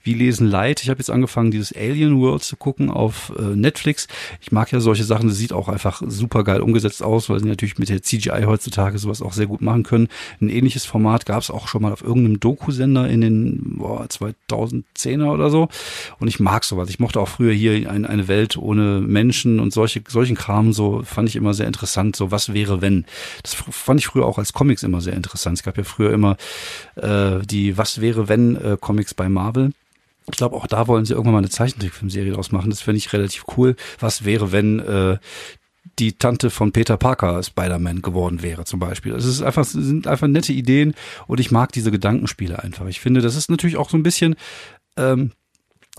wie 0.04 0.13
Lesen 0.13 0.48
Light. 0.48 0.83
Ich 0.83 0.89
habe 0.89 1.00
jetzt 1.00 1.10
angefangen, 1.10 1.51
dieses 1.51 1.75
Alien 1.75 2.19
World 2.19 2.44
zu 2.44 2.56
gucken 2.56 2.92
auf 2.92 3.33
äh, 3.38 3.42
Netflix. 3.42 4.07
Ich 4.42 4.51
mag 4.51 4.71
ja 4.71 4.80
solche 4.80 5.04
Sachen, 5.04 5.30
das 5.30 5.38
sieht 5.38 5.54
auch 5.54 5.69
einfach 5.69 6.01
super 6.06 6.44
geil 6.44 6.62
umgesetzt 6.62 7.01
aus, 7.01 7.30
weil 7.30 7.39
sie 7.39 7.48
natürlich 7.48 7.80
mit 7.80 7.89
der 7.89 8.04
CGI 8.04 8.44
heutzutage 8.45 8.98
sowas 9.00 9.21
auch 9.21 9.33
sehr 9.33 9.48
gut 9.48 9.59
machen 9.62 9.84
können. 9.84 10.08
Ein 10.42 10.50
ähnliches 10.50 10.86
Format 10.86 11.26
gab 11.26 11.42
es 11.42 11.52
auch 11.52 11.68
schon 11.68 11.82
mal 11.82 11.92
auf 11.92 12.04
irgendeinem 12.04 12.40
Doku-Sender 12.40 13.08
in 13.08 13.22
den 13.22 13.78
boah, 13.78 14.06
2010er 14.06 15.32
oder 15.32 15.50
so. 15.50 15.70
Und 16.20 16.28
ich 16.28 16.40
mag 16.40 16.64
sowas. 16.64 16.90
Ich 16.90 17.00
mochte 17.00 17.20
auch 17.20 17.28
früher 17.28 17.54
hier 17.54 17.90
ein, 17.90 18.06
eine 18.06 18.28
Welt 18.28 18.58
ohne 18.58 19.02
Menschen 19.02 19.60
und 19.60 19.74
solche, 19.74 20.02
solchen 20.08 20.36
Kram, 20.36 20.74
so 20.74 21.04
fand 21.04 21.30
ich 21.30 21.36
immer 21.36 21.54
sehr 21.54 21.68
interessant. 21.68 22.16
So, 22.16 22.32
was 22.32 22.54
wäre, 22.54 22.82
wenn? 22.82 23.06
Das 23.44 23.54
fand 23.54 24.00
ich 24.00 24.08
früher 24.08 24.26
auch 24.26 24.38
als 24.38 24.54
Comics 24.54 24.84
immer 24.84 25.02
sehr 25.02 25.14
interessant. 25.14 25.58
Es 25.58 25.64
gab 25.64 25.78
ja 25.78 25.84
früher 25.84 26.14
immer 26.14 26.38
äh, 26.96 27.40
die 27.46 27.78
Was 27.78 28.02
wäre, 28.02 28.28
wenn 28.28 28.56
äh, 28.56 28.78
Comics 28.80 29.14
bei 29.14 29.30
Marvel. 29.30 29.72
Ich 30.32 30.38
glaube, 30.38 30.56
auch 30.56 30.68
da 30.68 30.88
wollen 30.88 31.06
sie 31.06 31.14
irgendwann 31.14 31.34
mal 31.34 31.40
eine 31.40 31.50
Zeichentrickfilmserie 31.50 32.34
draus 32.34 32.52
machen. 32.52 32.70
Das 32.70 32.82
fände 32.82 32.98
ich 32.98 33.12
relativ 33.14 33.46
cool. 33.58 33.76
Was 34.00 34.26
wäre, 34.26 34.52
wenn 34.52 34.80
äh, 34.80 35.18
die 35.98 36.14
Tante 36.14 36.50
von 36.50 36.72
Peter 36.72 36.98
Parker 36.98 37.42
Spider-Man 37.42 38.02
geworden 38.02 38.42
wäre, 38.42 38.66
zum 38.66 38.80
Beispiel. 38.80 39.14
Es 39.14 39.26
ist 39.26 39.42
einfach, 39.42 39.64
sind 39.66 40.08
einfach 40.08 40.28
nette 40.28 40.54
Ideen 40.54 40.94
und 41.28 41.40
ich 41.40 41.52
mag 41.52 41.72
diese 41.72 41.92
Gedankenspiele 41.92 42.62
einfach. 42.62 42.88
Ich 42.88 43.00
finde, 43.00 43.22
das 43.22 43.36
ist 43.36 43.50
natürlich 43.50 43.78
auch 43.78 43.90
so 43.90 43.98
ein 43.98 44.04
bisschen 44.04 44.36
ähm, 44.98 45.31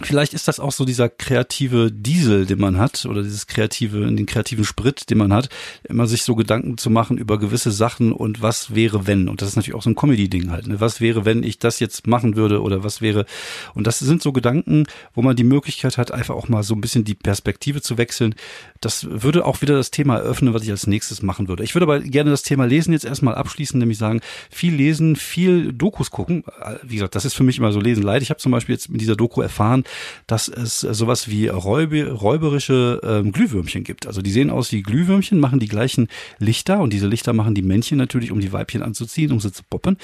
Vielleicht 0.03 0.35
ist 0.35 0.49
das 0.49 0.61
auch 0.61 0.73
so 0.73 0.85
dieser 0.85 1.09
kreative 1.09 1.91
Diesel, 1.93 2.47
den 2.47 2.59
man 2.59 2.79
hat, 2.79 3.07
oder 3.07 3.23
dieses 3.23 3.47
kreative, 3.47 4.01
den 4.01 4.27
kreativen 4.27 4.65
Sprit, 4.65 5.11
den 5.11 5.19
man 5.19 5.33
hat, 5.33 5.49
immer 5.85 6.07
sich 6.07 6.23
so 6.23 6.35
Gedanken 6.35 6.79
zu 6.79 6.91
machen 6.91 7.19
über 7.19 7.39
gewisse 7.39 7.71
Sachen 7.71 8.13
und 8.13 8.43
was 8.43 8.75
wäre, 8.75 9.07
wenn. 9.07 9.29
Und 9.29 9.43
das 9.43 9.49
ist 9.51 9.57
natürlich 9.57 9.77
auch 9.77 9.83
so 9.83 9.91
ein 9.91 9.95
Comedy-Ding 9.95 10.51
halt. 10.51 10.67
Ne? 10.67 10.81
Was 10.81 11.01
wäre, 11.01 11.25
wenn 11.25 11.43
ich 11.43 11.59
das 11.59 11.81
jetzt 11.81 12.07
machen 12.07 12.37
würde 12.37 12.63
oder 12.63 12.85
was 12.85 13.01
wäre. 13.01 13.27
Und 13.75 13.87
das 13.87 13.99
sind 13.99 14.23
so 14.23 14.33
Gedanken, 14.33 14.87
wo 15.15 15.23
man 15.23 15.37
die 15.37 15.45
Möglichkeit 15.45 15.99
hat, 15.99 16.13
einfach 16.13 16.35
auch 16.35 16.49
mal 16.49 16.63
so 16.63 16.75
ein 16.75 16.81
bisschen 16.81 17.05
die 17.05 17.15
Perspektive 17.15 17.83
zu 17.83 17.99
wechseln. 17.99 18.35
Das 18.81 19.07
würde 19.11 19.45
auch 19.45 19.63
wieder 19.63 19.77
das 19.77 19.91
Thema 19.91 20.17
eröffnen, 20.17 20.55
was 20.55 20.63
ich 20.63 20.71
als 20.71 20.87
nächstes 20.87 21.23
machen 21.23 21.49
würde. 21.49 21.65
Ich 21.65 21.75
würde 21.75 21.85
aber 21.85 22.01
gerne 22.01 22.31
das 22.31 22.43
Thema 22.43 22.65
Lesen 22.65 22.93
jetzt 22.93 23.05
erstmal 23.05 23.35
abschließen, 23.35 23.79
nämlich 23.79 23.99
sagen, 23.99 24.21
viel 24.51 24.75
lesen, 24.75 25.17
viel 25.17 25.73
Dokus 25.73 26.11
gucken. 26.11 26.45
Wie 26.83 26.97
gesagt, 26.97 27.15
das 27.15 27.25
ist 27.25 27.35
für 27.35 27.43
mich 27.45 27.59
immer 27.59 27.73
so 27.73 27.81
Lesen 27.81 28.03
leid. 28.03 28.23
Ich 28.23 28.31
habe 28.31 28.41
zum 28.41 28.53
Beispiel 28.53 28.75
jetzt 28.75 28.89
mit 28.89 29.01
dieser 29.01 29.17
Doku 29.17 29.41
erfahren, 29.43 29.85
dass 30.27 30.49
es 30.49 30.81
sowas 30.81 31.29
wie 31.29 31.49
räube, 31.49 32.11
räuberische 32.13 33.01
ähm, 33.03 33.33
Glühwürmchen 33.33 33.85
gibt. 33.85 34.07
Also 34.07 34.23
die 34.23 34.31
sehen 34.31 34.51
aus 34.51 34.73
wie 34.73 34.83
Glühwürmchen, 34.83 35.41
machen 35.41 35.61
die 35.61 35.69
gleichen 35.69 36.09
Lichter 36.39 36.81
und 36.81 36.93
diese 36.93 37.07
Lichter 37.07 37.33
machen 37.33 37.55
die 37.55 37.63
Männchen 37.63 37.99
natürlich, 37.99 38.33
um 38.33 38.41
die 38.41 38.53
Weibchen 38.53 38.83
anzuziehen, 38.83 39.33
um 39.33 39.41
sie 39.41 39.53
zu 39.53 39.63
poppen. 39.69 39.97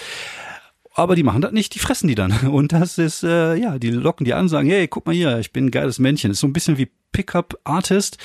Aber 0.96 1.14
die 1.14 1.22
machen 1.22 1.42
das 1.42 1.52
nicht, 1.52 1.74
die 1.74 1.78
fressen 1.78 2.08
die 2.08 2.14
dann. 2.14 2.32
Und 2.48 2.72
das 2.72 2.96
ist, 2.96 3.22
äh, 3.22 3.54
ja, 3.54 3.78
die 3.78 3.90
locken 3.90 4.24
die 4.24 4.32
an, 4.32 4.48
sagen, 4.48 4.70
hey, 4.70 4.88
guck 4.88 5.04
mal 5.04 5.14
hier, 5.14 5.38
ich 5.38 5.52
bin 5.52 5.66
ein 5.66 5.70
geiles 5.70 5.98
Männchen. 5.98 6.30
Ist 6.30 6.40
so 6.40 6.46
ein 6.46 6.54
bisschen 6.54 6.78
wie 6.78 6.90
Pickup-Artist, 7.12 8.16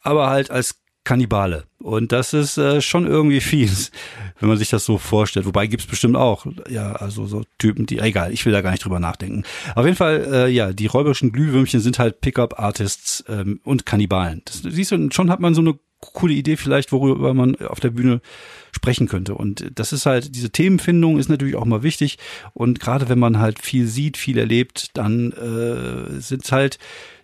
aber 0.00 0.28
halt 0.28 0.50
als 0.50 0.80
Kannibale. 1.08 1.64
Und 1.78 2.12
das 2.12 2.34
ist 2.34 2.58
äh, 2.58 2.82
schon 2.82 3.06
irgendwie 3.06 3.40
fies, 3.40 3.90
wenn 4.40 4.50
man 4.50 4.58
sich 4.58 4.68
das 4.68 4.84
so 4.84 4.98
vorstellt. 4.98 5.46
Wobei 5.46 5.66
gibt's 5.66 5.86
bestimmt 5.86 6.16
auch, 6.16 6.44
ja, 6.68 6.92
also 6.92 7.24
so 7.24 7.44
Typen, 7.56 7.86
die, 7.86 7.98
egal, 7.98 8.30
ich 8.30 8.44
will 8.44 8.52
da 8.52 8.60
gar 8.60 8.72
nicht 8.72 8.84
drüber 8.84 9.00
nachdenken. 9.00 9.44
Auf 9.74 9.86
jeden 9.86 9.96
Fall, 9.96 10.28
äh, 10.30 10.48
ja, 10.50 10.74
die 10.74 10.84
räuberischen 10.84 11.32
Glühwürmchen 11.32 11.80
sind 11.80 11.98
halt 11.98 12.20
Pickup-Artists 12.20 13.24
ähm, 13.26 13.60
und 13.64 13.86
Kannibalen. 13.86 14.42
Das, 14.44 14.60
siehst 14.62 14.92
du, 14.92 15.08
schon 15.10 15.30
hat 15.30 15.40
man 15.40 15.54
so 15.54 15.62
eine 15.62 15.78
coole 16.00 16.34
Idee 16.34 16.58
vielleicht, 16.58 16.92
worüber 16.92 17.32
man 17.32 17.56
auf 17.56 17.80
der 17.80 17.90
Bühne 17.90 18.20
sprechen 18.72 19.08
könnte. 19.08 19.34
Und 19.34 19.64
das 19.76 19.94
ist 19.94 20.04
halt, 20.04 20.36
diese 20.36 20.50
Themenfindung 20.50 21.18
ist 21.18 21.30
natürlich 21.30 21.56
auch 21.56 21.64
mal 21.64 21.82
wichtig. 21.82 22.18
Und 22.52 22.80
gerade 22.80 23.08
wenn 23.08 23.18
man 23.18 23.38
halt 23.38 23.60
viel 23.60 23.86
sieht, 23.86 24.18
viel 24.18 24.36
erlebt, 24.36 24.90
dann 24.92 25.32
äh, 25.32 26.20
sind 26.20 26.52
halt 26.52 26.78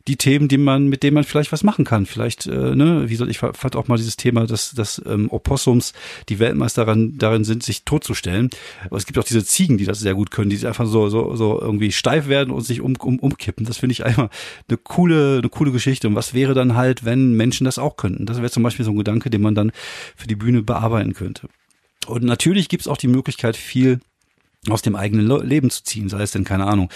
die 0.07 0.17
Themen, 0.17 0.49
die 0.49 0.59
man, 0.59 0.89
mit 0.89 1.03
denen 1.03 1.15
man 1.15 1.25
vielleicht 1.25 1.51
was 1.51 1.63
machen 1.63 1.87
kann. 1.87 2.05
Vielleicht, 2.05 2.47
äh, 2.47 2.75
ne, 2.75 3.09
wie 3.09 3.17
soll 3.17 3.31
ich 3.31 3.39
fand 3.39 3.75
auch 3.75 3.89
mal 3.89 3.97
dieses 3.97 4.17
Thema, 4.17 4.47
dass, 4.47 4.73
dass 4.73 5.01
ähm, 5.07 5.31
Opossums 5.31 5.95
die 6.29 6.39
Weltmeister 6.39 6.85
darin, 6.85 7.17
darin 7.17 7.45
sind, 7.45 7.63
sich 7.63 7.85
totzustellen. 7.85 8.51
Aber 8.85 8.99
es 8.99 9.07
gibt 9.07 9.19
auch 9.19 9.25
diese 9.25 9.45
Ziegen, 9.45 9.79
die 9.79 9.87
das 9.87 10.01
sehr 10.01 10.15
gut 10.15 10.31
können, 10.31 10.51
die 10.51 10.67
einfach 10.67 10.87
so, 10.87 11.09
so, 11.09 11.35
so 11.37 11.59
irgendwie 11.59 11.91
steif 11.91 12.29
werden 12.29 12.53
und 12.53 12.63
sich 12.63 12.83
um, 12.83 12.97
um, 12.97 13.19
umkippen. 13.19 13.65
Das 13.65 13.79
finde 13.79 13.93
ich 13.93 14.05
einfach 14.05 14.29
eine 14.69 14.77
coole, 14.77 15.39
eine 15.39 15.49
coole 15.49 15.73
Geschichte. 15.73 16.07
Und 16.07 16.17
was 16.17 16.35
wäre 16.35 16.53
dann 16.53 16.77
halt, 16.77 17.07
wenn 17.07 17.33
Menschen 17.33 17.65
das 17.65 17.79
auch 17.79 17.97
könnten? 17.97 18.27
Das 18.27 18.39
wäre 18.39 18.51
zum 18.51 18.63
Beispiel 18.63 18.85
so 18.85 18.91
ein 18.91 18.99
Gedanke, 18.99 19.31
den 19.31 19.41
man 19.41 19.55
dann 19.55 19.73
für 20.17 20.27
die 20.27 20.37
Bühne 20.37 20.63
bearbeiten 20.63 21.15
könnte. 21.15 21.49
Und 22.07 22.25
natürlich 22.25 22.69
gibt's 22.69 22.89
auch 22.89 22.99
die 22.99 23.09
Möglichkeit, 23.09 23.57
viel 23.57 24.01
aus 24.69 24.83
dem 24.83 24.97
eigenen 24.97 25.27
Leben 25.47 25.71
zu 25.71 25.83
ziehen, 25.83 26.09
sei 26.09 26.23
es 26.23 26.31
denn, 26.31 26.45
keine 26.45 26.67
Ahnung, 26.67 26.91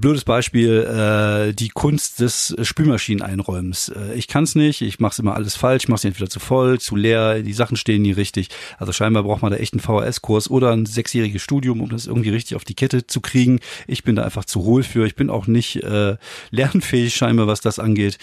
blödes 0.00 0.24
Beispiel, 0.24 1.48
äh, 1.50 1.52
die 1.52 1.68
Kunst 1.68 2.20
des 2.20 2.54
Spülmaschineneinräumens. 2.62 3.88
Äh, 3.88 4.14
ich 4.14 4.26
kann 4.26 4.44
es 4.44 4.54
nicht, 4.54 4.80
ich 4.80 5.00
mache 5.00 5.20
immer 5.20 5.34
alles 5.34 5.56
falsch, 5.56 5.84
ich 5.84 5.88
mache 5.88 5.98
es 5.98 6.04
entweder 6.04 6.30
zu 6.30 6.40
voll, 6.40 6.80
zu 6.80 6.96
leer, 6.96 7.42
die 7.42 7.52
Sachen 7.52 7.76
stehen 7.76 8.02
nie 8.02 8.12
richtig. 8.12 8.48
Also 8.78 8.92
scheinbar 8.92 9.22
braucht 9.22 9.42
man 9.42 9.52
da 9.52 9.58
echt 9.58 9.74
einen 9.74 9.80
VHS-Kurs 9.80 10.50
oder 10.50 10.72
ein 10.72 10.86
sechsjähriges 10.86 11.42
Studium, 11.42 11.80
um 11.80 11.90
das 11.90 12.06
irgendwie 12.06 12.30
richtig 12.30 12.56
auf 12.56 12.64
die 12.64 12.74
Kette 12.74 13.06
zu 13.06 13.20
kriegen. 13.20 13.60
Ich 13.86 14.02
bin 14.02 14.16
da 14.16 14.24
einfach 14.24 14.44
zu 14.44 14.62
hohl 14.62 14.82
für, 14.82 15.06
ich 15.06 15.14
bin 15.14 15.30
auch 15.30 15.46
nicht 15.46 15.82
äh, 15.82 16.16
lernfähig 16.50 17.14
scheinbar, 17.14 17.46
was 17.46 17.60
das 17.60 17.78
angeht. 17.78 18.18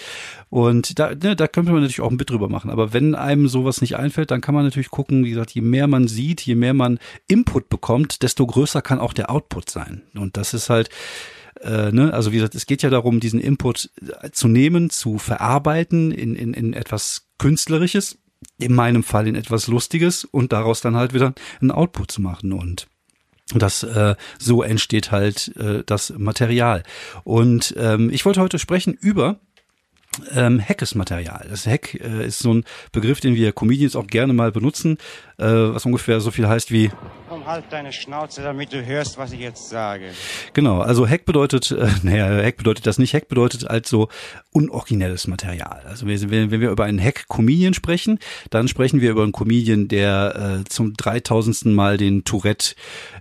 Und 0.48 0.98
da, 0.98 1.14
ne, 1.14 1.36
da 1.36 1.46
könnte 1.46 1.72
man 1.72 1.82
natürlich 1.82 2.00
auch 2.00 2.10
ein 2.10 2.16
Bit 2.16 2.30
drüber 2.30 2.48
machen. 2.48 2.70
Aber 2.70 2.92
wenn 2.92 3.14
einem 3.14 3.48
sowas 3.48 3.80
nicht 3.80 3.96
einfällt, 3.96 4.30
dann 4.30 4.40
kann 4.40 4.54
man 4.54 4.64
natürlich 4.64 4.90
gucken, 4.90 5.24
wie 5.24 5.30
gesagt, 5.30 5.52
je 5.52 5.62
mehr 5.62 5.86
man 5.86 6.08
sieht, 6.08 6.40
je 6.40 6.56
mehr 6.56 6.74
man 6.74 6.98
Input 7.28 7.68
bekommt, 7.68 8.22
desto 8.22 8.46
größer 8.46 8.82
kann 8.82 8.98
auch 8.98 9.12
der 9.12 9.30
Output 9.30 9.70
sein. 9.70 10.02
Und 10.14 10.36
das 10.36 10.54
ist 10.54 10.68
halt, 10.70 10.90
äh, 11.60 11.92
ne, 11.92 12.12
also 12.12 12.32
wie 12.32 12.36
gesagt, 12.36 12.54
es 12.54 12.66
geht 12.66 12.82
ja 12.82 12.90
darum, 12.90 13.20
diesen 13.20 13.40
Input 13.40 13.90
zu 14.32 14.48
nehmen, 14.48 14.90
zu 14.90 15.18
verarbeiten 15.18 16.12
in, 16.12 16.34
in, 16.34 16.54
in 16.54 16.72
etwas 16.72 17.28
Künstlerisches, 17.38 18.18
in 18.58 18.74
meinem 18.74 19.02
Fall 19.02 19.26
in 19.26 19.34
etwas 19.34 19.66
Lustiges 19.66 20.24
und 20.24 20.52
daraus 20.52 20.80
dann 20.80 20.96
halt 20.96 21.14
wieder 21.14 21.34
einen 21.60 21.70
Output 21.70 22.10
zu 22.10 22.20
machen. 22.20 22.52
Und 22.52 22.86
das 23.54 23.82
äh, 23.82 24.14
so 24.38 24.62
entsteht 24.62 25.10
halt 25.10 25.54
äh, 25.56 25.82
das 25.84 26.10
Material. 26.16 26.82
Und 27.24 27.74
ähm, 27.76 28.10
ich 28.10 28.24
wollte 28.24 28.40
heute 28.40 28.58
sprechen 28.58 28.94
über 28.94 29.40
ähm, 30.32 30.60
Hackes-Material. 30.60 31.46
Das 31.48 31.66
Hack 31.66 31.94
äh, 31.94 32.26
ist 32.26 32.40
so 32.40 32.54
ein 32.54 32.64
Begriff, 32.92 33.20
den 33.20 33.34
wir 33.34 33.52
Comedians 33.52 33.96
auch 33.96 34.06
gerne 34.06 34.32
mal 34.32 34.52
benutzen, 34.52 34.98
äh, 35.40 35.74
was 35.74 35.84
ungefähr 35.86 36.20
so 36.20 36.30
viel 36.30 36.48
heißt 36.48 36.70
wie 36.70 36.90
Komm, 37.30 37.46
halt 37.46 37.66
deine 37.70 37.92
Schnauze, 37.92 38.42
damit 38.42 38.72
du 38.72 38.84
hörst, 38.84 39.16
was 39.16 39.30
ich 39.30 39.38
jetzt 39.38 39.68
sage. 39.68 40.06
Genau, 40.52 40.80
also 40.80 41.06
Hack 41.08 41.24
bedeutet, 41.26 41.70
äh, 41.70 41.86
naja, 42.02 42.26
Hack 42.26 42.56
bedeutet 42.56 42.88
das 42.88 42.98
nicht. 42.98 43.14
Hack 43.14 43.28
bedeutet 43.28 43.70
also 43.70 44.08
unoriginelles 44.50 45.28
Material. 45.28 45.80
Also 45.86 46.08
wenn, 46.08 46.50
wenn 46.50 46.60
wir 46.60 46.70
über 46.70 46.86
einen 46.86 47.00
Hack-Comedian 47.00 47.72
sprechen, 47.72 48.18
dann 48.50 48.66
sprechen 48.66 49.00
wir 49.00 49.12
über 49.12 49.22
einen 49.22 49.30
Comedian, 49.30 49.86
der 49.86 50.60
äh, 50.60 50.68
zum 50.68 50.94
dreitausendsten 50.94 51.72
Mal 51.72 51.98
den 51.98 52.24
Tourette-Gag 52.24 52.74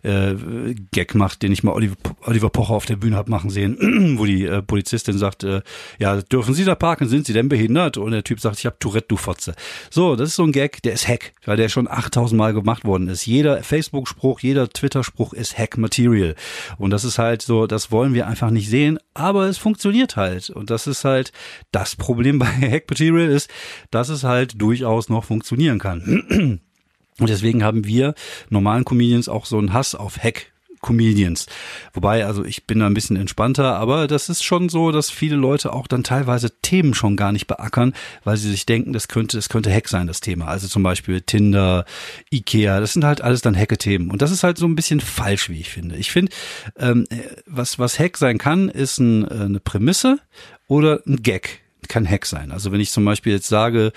äh, 0.03 1.17
macht, 1.17 1.43
den 1.43 1.51
ich 1.51 1.61
mal 1.61 1.73
Oliver, 1.73 1.95
Oliver 2.25 2.49
Pocher 2.49 2.73
auf 2.73 2.88
der 2.88 2.95
Bühne 2.95 3.15
hab 3.15 3.29
machen 3.29 3.51
sehen, 3.51 4.15
wo 4.17 4.25
die 4.25 4.43
äh, 4.45 4.63
Polizistin 4.63 5.19
sagt, 5.19 5.43
äh, 5.43 5.61
ja, 5.99 6.19
dürfen 6.23 6.55
Sie 6.55 6.65
da 6.65 6.73
parken, 6.73 7.07
sind 7.07 7.27
Sie 7.27 7.33
denn 7.33 7.47
behindert? 7.47 7.97
Und 7.97 8.09
der 8.09 8.23
Typ 8.23 8.39
sagt, 8.39 8.57
ich 8.57 8.65
habe 8.65 8.77
Tourette, 8.79 9.09
du 9.09 9.17
Fotze. 9.17 9.53
So, 9.91 10.15
das 10.15 10.29
ist 10.29 10.35
so 10.35 10.43
ein 10.45 10.51
Gag, 10.51 10.81
der 10.81 10.93
ist 10.93 11.07
Hack, 11.07 11.33
weil 11.45 11.57
der 11.57 11.69
schon 11.69 11.88
8000 12.09 12.37
Mal 12.37 12.53
gemacht 12.53 12.85
worden 12.85 13.07
ist. 13.07 13.25
Jeder 13.25 13.63
Facebook-Spruch, 13.63 14.39
jeder 14.39 14.69
Twitter-Spruch 14.69 15.33
ist 15.33 15.57
Hack-Material. 15.57 16.35
Und 16.77 16.91
das 16.91 17.03
ist 17.03 17.19
halt 17.19 17.41
so, 17.41 17.67
das 17.67 17.91
wollen 17.91 18.13
wir 18.13 18.27
einfach 18.27 18.49
nicht 18.49 18.69
sehen, 18.69 18.99
aber 19.13 19.45
es 19.47 19.57
funktioniert 19.57 20.15
halt. 20.15 20.49
Und 20.49 20.69
das 20.69 20.87
ist 20.87 21.05
halt 21.05 21.31
das 21.71 21.95
Problem 21.95 22.39
bei 22.39 22.45
Hack-Material 22.45 23.29
ist, 23.29 23.49
dass 23.91 24.09
es 24.09 24.23
halt 24.23 24.61
durchaus 24.61 25.09
noch 25.09 25.23
funktionieren 25.23 25.79
kann. 25.79 26.59
Und 27.19 27.29
deswegen 27.29 27.63
haben 27.65 27.85
wir 27.85 28.13
normalen 28.49 28.85
Comedians 28.85 29.27
auch 29.27 29.45
so 29.45 29.57
einen 29.57 29.73
Hass 29.73 29.93
auf 29.93 30.17
Hack 30.23 30.53
Comedians. 30.81 31.48
Wobei, 31.93 32.25
also 32.25 32.45
ich 32.45 32.65
bin 32.65 32.79
da 32.79 32.86
ein 32.86 32.93
bisschen 32.93 33.15
entspannter, 33.15 33.75
aber 33.75 34.07
das 34.07 34.29
ist 34.29 34.43
schon 34.43 34.69
so, 34.69 34.91
dass 34.91 35.09
viele 35.09 35.36
Leute 35.36 35.74
auch 35.74 35.88
dann 35.88 36.03
teilweise 36.03 36.51
Themen 36.62 36.93
schon 36.93 37.15
gar 37.15 37.31
nicht 37.31 37.48
beackern, 37.48 37.93
weil 38.24 38.38
sie 38.38 38.50
sich 38.50 38.65
denken, 38.65 38.93
das 38.93 39.07
könnte, 39.07 39.38
das 39.38 39.50
könnte 39.50 39.74
Hack 39.74 39.88
sein, 39.88 40.07
das 40.07 40.21
Thema. 40.21 40.48
Also 40.48 40.67
zum 40.67 40.83
Beispiel 40.83 41.21
Tinder, 41.21 41.86
Ikea, 42.31 42.79
das 42.79 42.93
sind 42.93 43.03
halt 43.03 43.21
alles 43.21 43.41
dann 43.41 43.55
Hacke-Themen. 43.55 44.09
Und 44.12 44.21
das 44.21 44.31
ist 44.31 44.43
halt 44.43 44.57
so 44.57 44.65
ein 44.65 44.75
bisschen 44.75 45.00
falsch, 45.00 45.50
wie 45.50 45.59
ich 45.59 45.69
finde. 45.69 45.95
Ich 45.98 46.12
finde, 46.12 46.31
ähm, 46.77 47.05
was, 47.45 47.79
was 47.79 48.00
Hack 48.00 48.17
sein 48.17 48.38
kann, 48.38 48.69
ist 48.69 49.00
ein, 49.00 49.25
äh, 49.25 49.45
eine 49.45 49.59
Prämisse 49.59 50.19
oder 50.67 51.01
ein 51.05 51.21
Gag. 51.21 51.62
Kann 51.88 52.07
Hack 52.07 52.25
sein. 52.25 52.51
Also 52.51 52.71
wenn 52.71 52.81
ich 52.81 52.91
zum 52.91 53.05
Beispiel 53.05 53.33
jetzt 53.33 53.48
sage, 53.48 53.88
äh, 53.88 53.91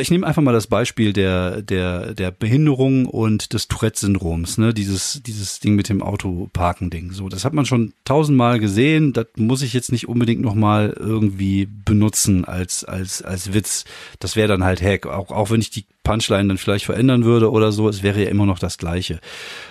ich 0.00 0.10
nehme 0.10 0.26
einfach 0.26 0.42
mal 0.42 0.52
das 0.52 0.66
Beispiel 0.68 1.12
der, 1.12 1.62
der, 1.62 2.14
der 2.14 2.30
Behinderung 2.30 3.06
und 3.06 3.52
des 3.52 3.68
Tourette-Syndroms, 3.68 4.58
ne? 4.58 4.72
Dieses, 4.72 5.22
dieses 5.24 5.58
Ding 5.60 5.74
mit 5.74 5.88
dem 5.88 6.02
Autoparken-Ding. 6.02 7.12
So, 7.12 7.28
das 7.28 7.44
hat 7.44 7.52
man 7.52 7.66
schon 7.66 7.92
tausendmal 8.04 8.60
gesehen. 8.60 9.12
Das 9.12 9.26
muss 9.36 9.62
ich 9.62 9.72
jetzt 9.72 9.90
nicht 9.90 10.08
unbedingt 10.08 10.40
nochmal 10.40 10.94
irgendwie 10.96 11.66
benutzen 11.66 12.44
als, 12.44 12.84
als, 12.84 13.22
als 13.22 13.54
Witz. 13.54 13.84
Das 14.20 14.36
wäre 14.36 14.48
dann 14.48 14.62
halt 14.62 14.80
Hack. 14.82 15.06
Auch, 15.06 15.30
auch 15.30 15.50
wenn 15.50 15.60
ich 15.60 15.70
die 15.70 15.84
Punchline 16.04 16.48
dann 16.48 16.58
vielleicht 16.58 16.84
verändern 16.84 17.24
würde 17.24 17.50
oder 17.50 17.72
so, 17.72 17.88
es 17.88 18.02
wäre 18.02 18.22
ja 18.22 18.28
immer 18.28 18.46
noch 18.46 18.58
das 18.58 18.78
Gleiche. 18.78 19.14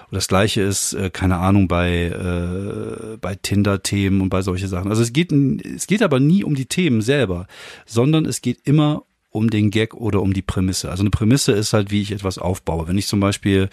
Und 0.10 0.16
das 0.16 0.28
Gleiche 0.28 0.62
ist, 0.62 0.94
äh, 0.94 1.10
keine 1.10 1.38
Ahnung, 1.38 1.68
bei, 1.68 2.08
äh, 2.08 3.18
bei 3.18 3.36
Tinder-Themen 3.36 4.22
und 4.22 4.30
bei 4.30 4.42
solche 4.42 4.68
Sachen. 4.68 4.90
Also 4.90 5.04
es 5.04 5.14
geht, 5.14 5.32
es 5.32 5.88
geht 5.88 6.02
aber 6.04 6.20
nie 6.20 6.44
um 6.44 6.56
die 6.56 6.66
Themen 6.66 7.02
selber, 7.02 7.48
sondern 7.86 8.26
es 8.26 8.42
geht 8.42 8.60
immer 8.66 9.04
um 9.32 9.50
den 9.50 9.72
Gag 9.72 9.94
oder 9.96 10.22
um 10.22 10.34
die 10.34 10.42
Prämisse. 10.42 10.92
Also 10.92 11.02
eine 11.02 11.10
Prämisse 11.10 11.54
ist 11.54 11.74
halt, 11.74 11.90
wie 11.90 12.02
ich 12.02 12.12
etwas 12.12 12.38
aufbaue. 12.38 12.88
Wenn 12.88 12.98
ich 12.98 13.08
zum 13.08 13.20
Beispiel 13.20 13.70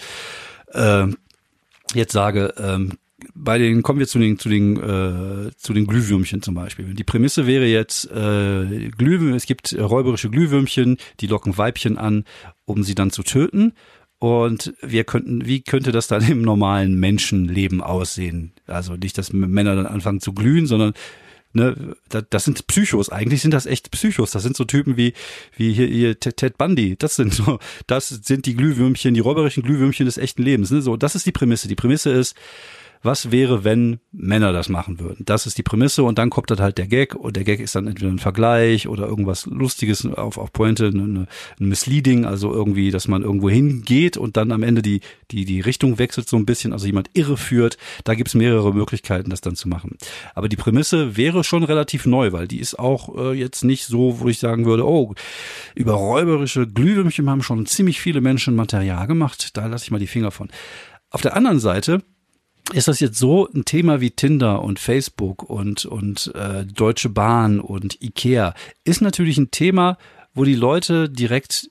äh, 0.73 1.07
jetzt 1.95 2.13
sage, 2.13 2.55
ähm, 2.57 2.93
bei 3.35 3.59
den 3.59 3.83
kommen 3.83 3.99
wir 3.99 4.07
zu 4.07 4.21
den 4.21 4.39
zu 4.39 4.49
den 4.49 4.77
äh, 4.77 5.51
zu 5.57 5.73
den 5.73 5.87
Glühwürmchen 5.87 6.41
zum 6.41 6.55
Beispiel. 6.55 6.95
Die 6.95 7.05
Prämisse 7.05 7.49
wäre 7.49 7.67
jetzt 7.67 8.05
äh, 8.11 8.91
Glühwürmchen. 8.97 9.35
Es 9.35 9.47
gibt 9.47 9.77
räuberische 9.77 10.31
Glühwürmchen, 10.31 10.99
die 11.19 11.27
locken 11.27 11.59
Weibchen 11.59 11.99
an, 11.99 12.25
um 12.65 12.85
sie 12.85 12.95
dann 12.95 13.11
zu 13.11 13.25
töten. 13.25 13.73
Und 14.21 14.75
wir 14.83 15.05
könnten, 15.05 15.47
wie 15.47 15.63
könnte 15.63 15.93
das 15.93 16.07
dann 16.07 16.29
im 16.29 16.43
normalen 16.43 16.99
Menschenleben 16.99 17.81
aussehen? 17.81 18.53
Also 18.67 18.95
nicht, 18.95 19.19
dass 19.19 19.33
Männer 19.33 19.75
dann 19.75 19.87
anfangen 19.87 20.21
zu 20.21 20.33
glühen, 20.33 20.67
sondern 20.67 20.93
ne, 21.53 21.97
das 22.09 22.45
sind 22.45 22.67
Psychos. 22.67 23.11
Eigentlich 23.11 23.43
sind 23.43 23.53
das 23.53 23.67
echt 23.67 23.91
Psychos. 23.91 24.31
Das 24.31 24.43
sind 24.43 24.57
so 24.57 24.65
Typen 24.65 24.97
wie, 24.97 25.15
wie 25.57 25.73
hier, 25.73 25.87
hier 25.87 26.21
Ted 26.21 26.59
Bundy. 26.59 26.97
Das 26.97 27.17
sind 27.17 27.33
so, 27.33 27.59
das 27.87 28.09
sind 28.09 28.47
die 28.47 28.55
Glühwürmchen, 28.55 29.15
die 29.15 29.21
räuberischen 29.21 29.63
Glühwürmchen 29.63 30.07
des 30.07 30.19
echten 30.19 30.43
Lebens. 30.43 30.71
Ne? 30.71 30.83
So, 30.83 30.97
das 30.97 31.15
ist 31.15 31.27
die 31.27 31.33
Prämisse. 31.33 31.69
Die 31.69 31.77
Prämisse 31.77 32.11
ist, 32.11 32.35
was 33.03 33.31
wäre, 33.31 33.65
wenn 33.65 33.99
Männer 34.13 34.53
das 34.53 34.69
machen 34.69 35.01
würden? 35.01 35.25
Das 35.25 35.47
ist 35.47 35.59
die 35.59 35.63
Prämisse 35.63 36.03
und 36.03 36.19
dann 36.19 36.31
kommt 36.31 36.51
dann 36.51 36.61
halt 36.61 36.79
der 36.79 36.87
Gag 36.87 37.15
und 37.15 37.37
der 37.37 37.45
Gag 37.45 37.61
ist 37.61 37.75
dann 37.75 37.87
entweder 37.87 38.11
ein 38.11 38.19
Vergleich 38.19 38.89
oder 38.89 39.07
irgendwas 39.07 39.47
Lustiges 39.47 40.07
auf, 40.07 40.39
auf 40.39 40.53
Pointe, 40.53 40.87
eine, 40.87 41.27
ein 41.61 41.69
Misleading, 41.69 42.25
also 42.25 42.53
irgendwie, 42.53 42.91
dass 42.91 43.09
man 43.09 43.23
irgendwo 43.23 43.51
hingeht 43.51 44.17
und 44.17 44.37
dann 44.37 44.53
am 44.53 44.63
Ende 44.63 44.83
die, 44.83 45.01
die, 45.31 45.45
die 45.45 45.61
Richtung 45.61 45.99
wechselt 45.99 46.29
so 46.29 46.37
ein 46.37 46.47
bisschen, 46.47 46.73
also 46.73 46.87
jemand 46.87 47.11
irreführt. 47.15 47.79
Da 48.05 48.15
gibt's 48.15 48.35
mehrere 48.35 48.75
Möglichkeiten, 48.75 49.31
das 49.31 49.41
dann 49.41 49.57
zu 49.57 49.69
machen. 49.69 49.97
Aber 50.35 50.49
die 50.49 50.57
Prämisse 50.57 51.17
wäre 51.17 51.45
schon 51.45 51.65
relativ 51.65 52.07
neu, 52.07 52.33
weil 52.33 52.49
die 52.49 52.61
ist 52.61 52.79
auch 52.79 53.17
äh, 53.17 53.33
jetzt 53.33 53.65
nicht 53.65 53.87
so, 53.87 54.21
wo 54.21 54.29
ich 54.29 54.39
sagen 54.39 54.65
würde, 54.65 54.87
oh, 54.87 55.15
über 55.75 55.93
räuberische 55.93 56.67
Glühwürmchen 56.67 57.29
haben 57.31 57.43
schon 57.43 57.67
ziemlich 57.67 58.01
viele 58.01 58.21
Menschen 58.21 58.55
Material 58.55 59.07
gemacht. 59.07 59.57
Da 59.57 59.67
lasse 59.67 59.85
ich 59.85 59.91
mal 59.91 59.99
die 59.99 60.07
Finger 60.07 60.31
von. 60.31 60.49
Auf 61.11 61.23
der 61.23 61.37
anderen 61.37 61.61
Seite 61.61 62.03
ist 62.73 62.89
das 62.89 63.01
jetzt 63.01 63.19
so 63.19 63.49
ein 63.55 63.65
Thema 63.65 64.01
wie 64.01 64.11
Tinder 64.11 64.63
und 64.63 64.79
Facebook 64.79 65.43
und, 65.43 65.87
und 65.87 66.33
äh, 66.35 66.65
Deutsche 66.65 67.09
Bahn 67.09 67.61
und 67.61 68.01
Ikea, 68.03 68.55
ist 68.85 69.01
natürlich 69.01 69.39
ein 69.39 69.51
Thema, 69.51 69.97
wo 70.35 70.45
die 70.45 70.55
Leute 70.55 71.09
direkt 71.09 71.69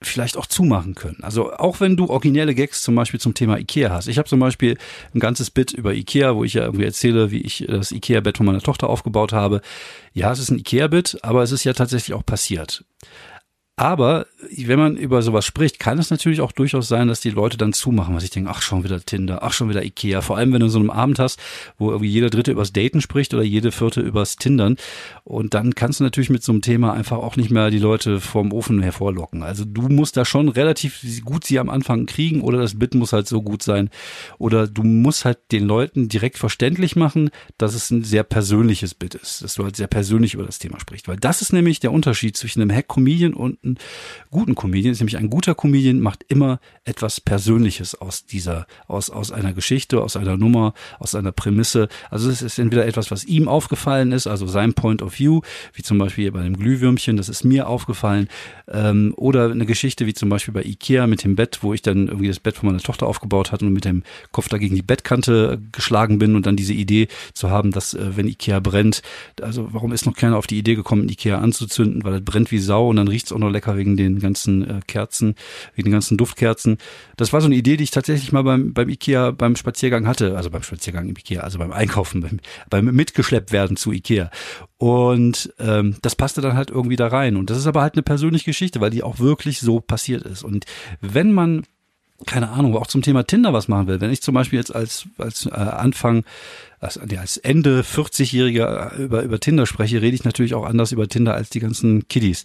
vielleicht 0.00 0.36
auch 0.36 0.46
zumachen 0.46 0.94
können. 0.94 1.18
Also 1.22 1.52
auch 1.52 1.80
wenn 1.80 1.96
du 1.96 2.06
originelle 2.06 2.54
Gags 2.54 2.82
zum 2.82 2.94
Beispiel 2.94 3.18
zum 3.18 3.34
Thema 3.34 3.58
Ikea 3.58 3.90
hast. 3.90 4.06
Ich 4.06 4.18
habe 4.18 4.28
zum 4.28 4.38
Beispiel 4.38 4.78
ein 5.12 5.18
ganzes 5.18 5.50
Bit 5.50 5.72
über 5.72 5.92
Ikea, 5.92 6.36
wo 6.36 6.44
ich 6.44 6.54
ja 6.54 6.62
irgendwie 6.62 6.84
erzähle, 6.84 7.32
wie 7.32 7.40
ich 7.40 7.64
das 7.68 7.90
Ikea-Bett 7.90 8.36
von 8.36 8.46
meiner 8.46 8.60
Tochter 8.60 8.88
aufgebaut 8.88 9.32
habe. 9.32 9.60
Ja, 10.12 10.30
es 10.30 10.38
ist 10.38 10.50
ein 10.50 10.58
Ikea-Bit, 10.58 11.18
aber 11.22 11.42
es 11.42 11.50
ist 11.50 11.64
ja 11.64 11.72
tatsächlich 11.72 12.14
auch 12.14 12.24
passiert. 12.24 12.84
Aber 13.78 14.26
wenn 14.56 14.78
man 14.78 14.96
über 14.96 15.22
sowas 15.22 15.46
spricht, 15.46 15.78
kann 15.78 16.00
es 16.00 16.10
natürlich 16.10 16.40
auch 16.40 16.50
durchaus 16.50 16.88
sein, 16.88 17.06
dass 17.06 17.20
die 17.20 17.30
Leute 17.30 17.56
dann 17.56 17.72
zumachen, 17.72 18.12
was 18.12 18.24
ich 18.24 18.30
denke, 18.30 18.50
ach 18.50 18.60
schon 18.60 18.82
wieder 18.82 19.00
Tinder, 19.00 19.44
ach 19.44 19.52
schon 19.52 19.68
wieder 19.68 19.84
Ikea. 19.84 20.20
Vor 20.20 20.36
allem, 20.36 20.52
wenn 20.52 20.58
du 20.58 20.68
so 20.68 20.80
einen 20.80 20.90
Abend 20.90 21.20
hast, 21.20 21.38
wo 21.78 21.90
irgendwie 21.90 22.10
jeder 22.10 22.28
Dritte 22.28 22.50
übers 22.50 22.72
Daten 22.72 23.00
spricht 23.00 23.34
oder 23.34 23.44
jede 23.44 23.70
Vierte 23.70 24.00
übers 24.00 24.34
Tindern. 24.34 24.78
Und 25.22 25.54
dann 25.54 25.76
kannst 25.76 26.00
du 26.00 26.04
natürlich 26.04 26.28
mit 26.28 26.42
so 26.42 26.50
einem 26.50 26.60
Thema 26.60 26.92
einfach 26.92 27.18
auch 27.18 27.36
nicht 27.36 27.50
mehr 27.50 27.70
die 27.70 27.78
Leute 27.78 28.18
vom 28.18 28.52
Ofen 28.52 28.82
hervorlocken. 28.82 29.44
Also 29.44 29.64
du 29.64 29.82
musst 29.82 30.16
da 30.16 30.24
schon 30.24 30.48
relativ 30.48 31.00
gut 31.24 31.44
sie 31.44 31.60
am 31.60 31.68
Anfang 31.68 32.06
kriegen 32.06 32.40
oder 32.40 32.58
das 32.58 32.80
Bit 32.80 32.96
muss 32.96 33.12
halt 33.12 33.28
so 33.28 33.42
gut 33.42 33.62
sein. 33.62 33.90
Oder 34.38 34.66
du 34.66 34.82
musst 34.82 35.24
halt 35.24 35.38
den 35.52 35.64
Leuten 35.64 36.08
direkt 36.08 36.38
verständlich 36.38 36.96
machen, 36.96 37.30
dass 37.58 37.74
es 37.74 37.90
ein 37.90 38.02
sehr 38.02 38.24
persönliches 38.24 38.94
Bit 38.94 39.14
ist, 39.14 39.42
dass 39.42 39.54
du 39.54 39.62
halt 39.62 39.76
sehr 39.76 39.86
persönlich 39.86 40.34
über 40.34 40.44
das 40.44 40.58
Thema 40.58 40.80
sprichst. 40.80 41.06
Weil 41.06 41.16
das 41.16 41.42
ist 41.42 41.52
nämlich 41.52 41.78
der 41.78 41.92
Unterschied 41.92 42.36
zwischen 42.36 42.60
einem 42.60 42.72
Hack-Comedian 42.72 43.34
und 43.34 43.67
einen 43.68 43.78
guten 44.30 44.54
Comedian 44.54 44.92
ist. 44.92 45.00
Nämlich 45.00 45.16
ein 45.16 45.30
guter 45.30 45.54
Comedian 45.54 46.00
macht 46.00 46.24
immer 46.28 46.60
etwas 46.84 47.20
Persönliches 47.20 47.94
aus 47.94 48.26
dieser, 48.26 48.66
aus, 48.86 49.10
aus 49.10 49.32
einer 49.32 49.52
Geschichte, 49.52 50.00
aus 50.02 50.16
einer 50.16 50.36
Nummer, 50.36 50.74
aus 50.98 51.14
einer 51.14 51.32
Prämisse. 51.32 51.88
Also 52.10 52.30
es 52.30 52.42
ist 52.42 52.58
entweder 52.58 52.86
etwas, 52.86 53.10
was 53.10 53.24
ihm 53.24 53.48
aufgefallen 53.48 54.12
ist, 54.12 54.26
also 54.26 54.46
sein 54.46 54.74
Point 54.74 55.02
of 55.02 55.18
View, 55.18 55.40
wie 55.74 55.82
zum 55.82 55.98
Beispiel 55.98 56.30
bei 56.32 56.42
dem 56.42 56.56
Glühwürmchen, 56.56 57.16
das 57.16 57.28
ist 57.28 57.44
mir 57.44 57.68
aufgefallen, 57.68 58.28
ähm, 58.68 59.12
oder 59.16 59.50
eine 59.50 59.66
Geschichte 59.66 60.06
wie 60.06 60.14
zum 60.14 60.28
Beispiel 60.28 60.54
bei 60.54 60.62
Ikea 60.62 61.06
mit 61.06 61.24
dem 61.24 61.36
Bett, 61.36 61.58
wo 61.62 61.74
ich 61.74 61.82
dann 61.82 62.08
irgendwie 62.08 62.28
das 62.28 62.40
Bett 62.40 62.56
von 62.56 62.68
meiner 62.68 62.82
Tochter 62.82 63.06
aufgebaut 63.06 63.52
hatte 63.52 63.66
und 63.66 63.72
mit 63.72 63.84
dem 63.84 64.02
Kopf 64.32 64.48
da 64.48 64.58
gegen 64.58 64.74
die 64.74 64.82
Bettkante 64.82 65.60
geschlagen 65.72 66.18
bin 66.18 66.36
und 66.36 66.46
dann 66.46 66.56
diese 66.56 66.72
Idee 66.72 67.08
zu 67.34 67.50
haben, 67.50 67.70
dass 67.70 67.94
äh, 67.94 68.16
wenn 68.16 68.28
Ikea 68.28 68.60
brennt, 68.60 69.02
also 69.42 69.68
warum 69.72 69.92
ist 69.92 70.06
noch 70.06 70.14
keiner 70.14 70.36
auf 70.36 70.46
die 70.46 70.58
Idee 70.58 70.74
gekommen, 70.74 71.08
Ikea 71.08 71.38
anzuzünden, 71.38 72.04
weil 72.04 72.14
es 72.14 72.24
brennt 72.24 72.50
wie 72.50 72.58
Sau 72.58 72.88
und 72.88 72.96
dann 72.96 73.08
riecht's 73.08 73.32
auch 73.32 73.38
noch 73.38 73.50
lecker 73.50 73.57
wegen 73.66 73.96
den 73.96 74.20
ganzen 74.20 74.68
äh, 74.68 74.80
Kerzen, 74.86 75.34
wegen 75.74 75.88
den 75.88 75.92
ganzen 75.92 76.16
Duftkerzen. 76.16 76.78
Das 77.16 77.32
war 77.32 77.40
so 77.40 77.46
eine 77.46 77.56
Idee, 77.56 77.76
die 77.76 77.84
ich 77.84 77.90
tatsächlich 77.90 78.32
mal 78.32 78.42
beim, 78.42 78.72
beim 78.72 78.88
Ikea 78.88 79.32
beim 79.32 79.56
Spaziergang 79.56 80.06
hatte, 80.06 80.36
also 80.36 80.50
beim 80.50 80.62
Spaziergang 80.62 81.08
im 81.08 81.16
Ikea, 81.16 81.40
also 81.40 81.58
beim 81.58 81.72
Einkaufen, 81.72 82.20
beim, 82.20 82.40
beim 82.70 82.84
mitgeschleppt 82.86 83.52
werden 83.52 83.76
zu 83.76 83.92
Ikea. 83.92 84.30
Und 84.76 85.52
ähm, 85.58 85.96
das 86.02 86.14
passte 86.14 86.40
dann 86.40 86.56
halt 86.56 86.70
irgendwie 86.70 86.96
da 86.96 87.08
rein. 87.08 87.36
Und 87.36 87.50
das 87.50 87.58
ist 87.58 87.66
aber 87.66 87.82
halt 87.82 87.94
eine 87.94 88.02
persönliche 88.02 88.46
Geschichte, 88.46 88.80
weil 88.80 88.90
die 88.90 89.02
auch 89.02 89.18
wirklich 89.18 89.60
so 89.60 89.80
passiert 89.80 90.22
ist. 90.22 90.44
Und 90.44 90.64
wenn 91.00 91.32
man 91.32 91.64
keine 92.26 92.50
Ahnung, 92.50 92.76
auch 92.76 92.86
zum 92.86 93.02
Thema 93.02 93.24
Tinder 93.24 93.52
was 93.52 93.68
machen 93.68 93.86
will. 93.86 94.00
Wenn 94.00 94.10
ich 94.10 94.22
zum 94.22 94.34
Beispiel 94.34 94.58
jetzt 94.58 94.74
als, 94.74 95.06
als 95.18 95.46
äh, 95.46 95.50
Anfang, 95.50 96.24
als, 96.80 96.98
als 96.98 97.36
Ende 97.36 97.82
40-Jähriger 97.82 98.96
über, 98.96 99.22
über 99.22 99.38
Tinder 99.38 99.66
spreche, 99.66 100.02
rede 100.02 100.16
ich 100.16 100.24
natürlich 100.24 100.54
auch 100.54 100.64
anders 100.64 100.90
über 100.90 101.08
Tinder 101.08 101.34
als 101.34 101.50
die 101.50 101.60
ganzen 101.60 102.08
Kiddies 102.08 102.44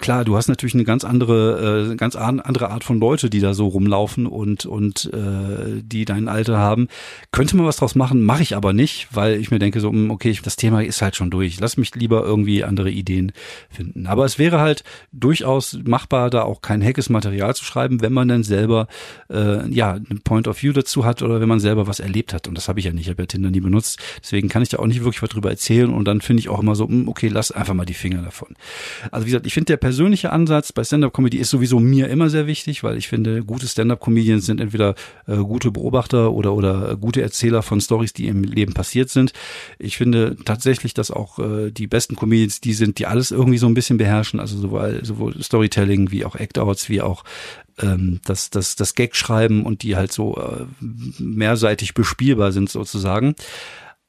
klar, 0.00 0.24
du 0.24 0.36
hast 0.36 0.48
natürlich 0.48 0.74
eine 0.74 0.84
ganz 0.84 1.04
andere, 1.04 1.90
äh, 1.92 1.96
ganz 1.96 2.16
andere 2.16 2.70
Art 2.70 2.84
von 2.84 2.98
Leute, 2.98 3.30
die 3.30 3.40
da 3.40 3.54
so 3.54 3.68
rumlaufen 3.68 4.26
und 4.26 4.66
und 4.66 5.10
äh, 5.12 5.82
die 5.82 6.04
dein 6.04 6.28
Alter 6.28 6.58
haben. 6.58 6.88
Könnte 7.30 7.56
man 7.56 7.66
was 7.66 7.76
draus 7.76 7.94
machen, 7.94 8.22
mache 8.22 8.42
ich 8.42 8.56
aber 8.56 8.72
nicht, 8.72 9.08
weil 9.12 9.36
ich 9.36 9.50
mir 9.50 9.58
denke 9.58 9.80
so, 9.80 9.90
hm, 9.90 10.10
okay, 10.10 10.36
das 10.42 10.56
Thema 10.56 10.82
ist 10.82 11.02
halt 11.02 11.16
schon 11.16 11.30
durch. 11.30 11.60
Lass 11.60 11.76
mich 11.76 11.94
lieber 11.94 12.24
irgendwie 12.24 12.64
andere 12.64 12.90
Ideen 12.90 13.32
finden. 13.68 14.06
Aber 14.06 14.24
es 14.24 14.38
wäre 14.38 14.60
halt 14.60 14.82
durchaus 15.12 15.78
machbar, 15.84 16.30
da 16.30 16.42
auch 16.42 16.62
kein 16.62 16.82
hackes 16.82 17.10
Material 17.10 17.54
zu 17.54 17.64
schreiben, 17.64 18.00
wenn 18.00 18.12
man 18.12 18.28
dann 18.28 18.42
selber 18.42 18.88
äh, 19.28 19.68
ja 19.68 19.92
ein 19.92 20.20
Point 20.24 20.48
of 20.48 20.62
View 20.62 20.72
dazu 20.72 21.04
hat 21.04 21.22
oder 21.22 21.40
wenn 21.40 21.48
man 21.48 21.60
selber 21.60 21.86
was 21.86 22.00
erlebt 22.00 22.32
hat. 22.32 22.48
Und 22.48 22.56
das 22.56 22.68
habe 22.68 22.80
ich 22.80 22.86
ja 22.86 22.92
nicht. 22.92 23.04
Ich 23.04 23.10
habe 23.10 23.22
ja 23.22 23.26
Tinder 23.26 23.50
nie 23.50 23.60
benutzt. 23.60 24.00
Deswegen 24.22 24.48
kann 24.48 24.62
ich 24.62 24.70
da 24.70 24.78
auch 24.78 24.86
nicht 24.86 25.04
wirklich 25.04 25.22
was 25.22 25.30
drüber 25.30 25.50
erzählen. 25.50 25.92
Und 25.92 26.06
dann 26.06 26.20
finde 26.20 26.40
ich 26.40 26.48
auch 26.48 26.60
immer 26.60 26.74
so, 26.74 26.88
hm, 26.88 27.08
okay, 27.08 27.28
lass 27.28 27.52
einfach 27.52 27.74
mal 27.74 27.86
die 27.86 27.94
Finger 27.94 28.22
davon. 28.22 28.54
Also 29.10 29.26
wie 29.26 29.30
gesagt, 29.30 29.46
ich 29.46 29.54
finde 29.54 29.66
der 29.66 29.76
persönliche 29.90 30.30
Ansatz. 30.30 30.70
Bei 30.70 30.84
Stand-up-Comedy 30.84 31.38
ist 31.38 31.50
sowieso 31.50 31.80
mir 31.80 32.06
immer 32.06 32.30
sehr 32.30 32.46
wichtig, 32.46 32.84
weil 32.84 32.96
ich 32.96 33.08
finde, 33.08 33.42
gute 33.42 33.66
Stand-up-Comedians 33.66 34.46
sind 34.46 34.60
entweder 34.60 34.94
äh, 35.26 35.38
gute 35.38 35.72
Beobachter 35.72 36.30
oder 36.30 36.52
oder 36.52 36.96
gute 36.96 37.22
Erzähler 37.22 37.62
von 37.62 37.80
Stories, 37.80 38.12
die 38.12 38.28
im 38.28 38.44
Leben 38.44 38.72
passiert 38.72 39.10
sind. 39.10 39.32
Ich 39.80 39.96
finde 39.96 40.36
tatsächlich, 40.44 40.94
dass 40.94 41.10
auch 41.10 41.40
äh, 41.40 41.72
die 41.72 41.88
besten 41.88 42.14
Comedians 42.14 42.60
die 42.60 42.72
sind, 42.72 43.00
die 43.00 43.06
alles 43.06 43.32
irgendwie 43.32 43.58
so 43.58 43.66
ein 43.66 43.74
bisschen 43.74 43.98
beherrschen, 43.98 44.38
also 44.38 44.56
sowohl, 44.56 45.00
sowohl 45.02 45.42
Storytelling 45.42 46.12
wie 46.12 46.24
auch 46.24 46.36
Act-Outs, 46.36 46.88
wie 46.88 47.00
auch 47.00 47.24
ähm, 47.80 48.20
das, 48.24 48.50
das, 48.50 48.76
das 48.76 48.94
Gag 48.94 49.16
schreiben 49.16 49.66
und 49.66 49.82
die 49.82 49.96
halt 49.96 50.12
so 50.12 50.36
äh, 50.36 50.66
mehrseitig 51.18 51.94
bespielbar 51.94 52.52
sind 52.52 52.70
sozusagen 52.70 53.34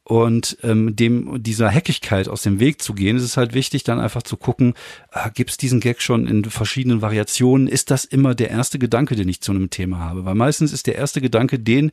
und 0.04 0.58
ähm, 0.64 0.96
dem 0.96 1.44
dieser 1.44 1.70
Hackigkeit 1.70 2.28
aus 2.28 2.42
dem 2.42 2.60
Weg 2.60 2.82
zu 2.82 2.94
gehen, 2.94 3.18
ist 3.18 3.24
es 3.24 3.38
halt 3.38 3.54
wichtig, 3.54 3.84
dann 3.84 4.00
einfach 4.00 4.24
zu 4.24 4.36
gucken, 4.36 4.74
äh, 5.12 5.30
gibt 5.34 5.52
es 5.52 5.58
diesen 5.58 5.80
Gag 5.80 6.02
schon 6.02 6.28
in 6.28 6.44
verschiedenen 6.46 7.02
Variationen? 7.02 7.68
Ist 7.68 7.92
das 7.92 8.06
immer 8.06 8.34
der 8.34 8.50
erste 8.50 8.80
Gedanke, 8.80 9.16
den 9.16 9.30
ich 9.30 9.42
zu 9.42 9.52
einem 9.52 9.70
Thema 9.70 10.00
habe? 10.00 10.26
Weil 10.26 10.36
meistens 10.36 10.74
ist 10.74 10.88
der 10.88 10.96
erste 10.96 11.22
Gedanke, 11.22 11.60
den 11.60 11.92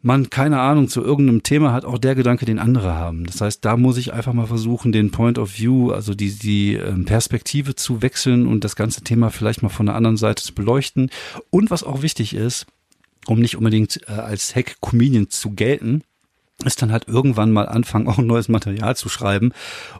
man 0.00 0.30
keine 0.30 0.60
Ahnung 0.60 0.88
zu 0.88 1.02
irgendeinem 1.02 1.42
Thema 1.42 1.72
hat, 1.72 1.84
auch 1.84 1.98
der 1.98 2.14
Gedanke, 2.14 2.44
den 2.44 2.58
andere 2.58 2.94
haben. 2.94 3.24
Das 3.26 3.40
heißt, 3.40 3.64
da 3.64 3.76
muss 3.76 3.96
ich 3.96 4.12
einfach 4.12 4.32
mal 4.32 4.46
versuchen, 4.46 4.92
den 4.92 5.10
Point 5.10 5.38
of 5.38 5.58
View, 5.58 5.90
also 5.90 6.14
die, 6.14 6.32
die 6.32 6.74
ähm, 6.74 7.04
Perspektive 7.04 7.74
zu 7.74 8.00
wechseln 8.00 8.46
und 8.46 8.62
das 8.62 8.76
ganze 8.76 9.02
Thema 9.02 9.30
vielleicht 9.30 9.62
mal 9.62 9.70
von 9.70 9.86
der 9.86 9.96
anderen 9.96 10.16
Seite 10.16 10.42
zu 10.42 10.54
beleuchten. 10.54 11.10
Und 11.50 11.70
was 11.70 11.82
auch 11.82 12.02
wichtig 12.02 12.34
ist, 12.34 12.66
um 13.26 13.40
nicht 13.40 13.56
unbedingt 13.56 14.00
äh, 14.06 14.12
als 14.12 14.54
Hack-Comedian 14.54 15.30
zu 15.30 15.50
gelten, 15.50 16.02
ist 16.64 16.82
dann 16.82 16.90
halt 16.90 17.06
irgendwann 17.06 17.52
mal 17.52 17.68
anfangen, 17.68 18.08
auch 18.08 18.18
ein 18.18 18.26
neues 18.26 18.48
Material 18.48 18.96
zu 18.96 19.08
schreiben 19.08 19.52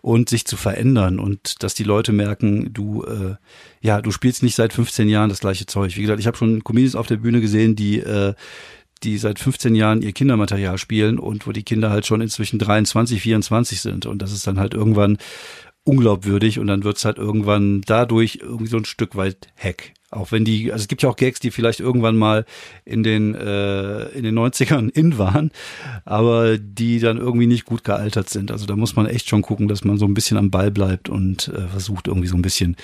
und 0.03 0.29
sich 0.29 0.45
zu 0.45 0.57
verändern 0.57 1.21
und 1.21 1.62
dass 1.62 1.75
die 1.75 1.85
Leute 1.85 2.12
merken, 2.12 2.73
du, 2.73 3.05
äh, 3.05 3.37
ja, 3.81 4.00
du 4.00 4.11
spielst 4.11 4.43
nicht 4.43 4.57
seit 4.57 4.73
15 4.73 5.09
Jahren 5.09 5.29
das 5.29 5.41
gleiche 5.41 5.67
Zeug. 5.67 5.97
Wie 5.97 6.03
gesagt, 6.03 6.19
ich 6.19 6.27
habe 6.27 6.37
schon 6.37 6.65
Comedians 6.65 6.97
auf 6.97 7.07
der 7.07 7.19
Bühne 7.19 7.41
gesehen, 7.41 7.77
die 7.77 8.00
äh, 8.00 8.35
die 9.05 9.19
seit 9.19 9.38
15 9.38 9.77
Jahren 9.77 10.03
ihr 10.03 10.12
Kindermaterial 10.12 10.79
spielen 10.79 11.19
und 11.19 11.47
wo 11.47 11.53
die 11.53 11.62
Kinder 11.62 11.91
halt 11.91 12.07
schon 12.07 12.21
inzwischen 12.21 12.59
23, 12.59 13.23
24 13.23 13.81
sind 13.81 14.07
und 14.07 14.21
das 14.21 14.33
ist 14.33 14.47
dann 14.47 14.59
halt 14.59 14.75
irgendwann 14.75 15.19
unglaubwürdig 15.88 16.59
und 16.59 16.66
dann 16.66 16.85
wird's 16.85 17.04
halt 17.04 17.16
irgendwann 17.16 17.80
dadurch 17.80 18.40
irgendwie 18.42 18.68
so 18.68 18.76
ein 18.76 18.85
Stück 18.85 19.16
weit 19.16 19.49
Hack. 19.57 19.95
Auch 20.11 20.33
wenn 20.33 20.45
die, 20.45 20.73
also 20.73 20.83
es 20.83 20.88
gibt 20.88 21.02
ja 21.02 21.09
auch 21.11 21.16
Gags, 21.16 21.40
die 21.40 21.50
vielleicht 21.50 21.80
irgendwann 21.80 22.16
mal 22.16 22.47
in 22.85 23.02
den, 23.02 23.35
äh, 23.35 24.09
in 24.11 24.23
den 24.23 24.38
90ern 24.38 24.90
in 24.95 25.18
waren, 25.18 25.50
aber 26.04 26.59
die 26.59 26.99
dann 26.99 27.18
irgendwie 27.18 27.47
nicht 27.47 27.65
gut 27.65 27.84
gealtert 27.84 28.28
sind. 28.30 28.50
Also 28.50 28.67
da 28.67 28.76
muss 28.76 28.97
man 28.97 29.06
echt 29.06 29.28
schon 29.28 29.43
gucken, 29.43 29.69
dass 29.69 29.84
man 29.84 29.99
so 29.99 30.06
ein 30.06 30.15
bisschen 30.15 30.36
am 30.36 30.50
Ball 30.50 30.71
bleibt 30.71 31.08
und 31.08 31.49
äh, 31.49 31.69
versucht 31.69 32.06
irgendwie 32.06 32.28
so 32.28 32.36
ein 32.36 32.43
bisschen 32.43 32.76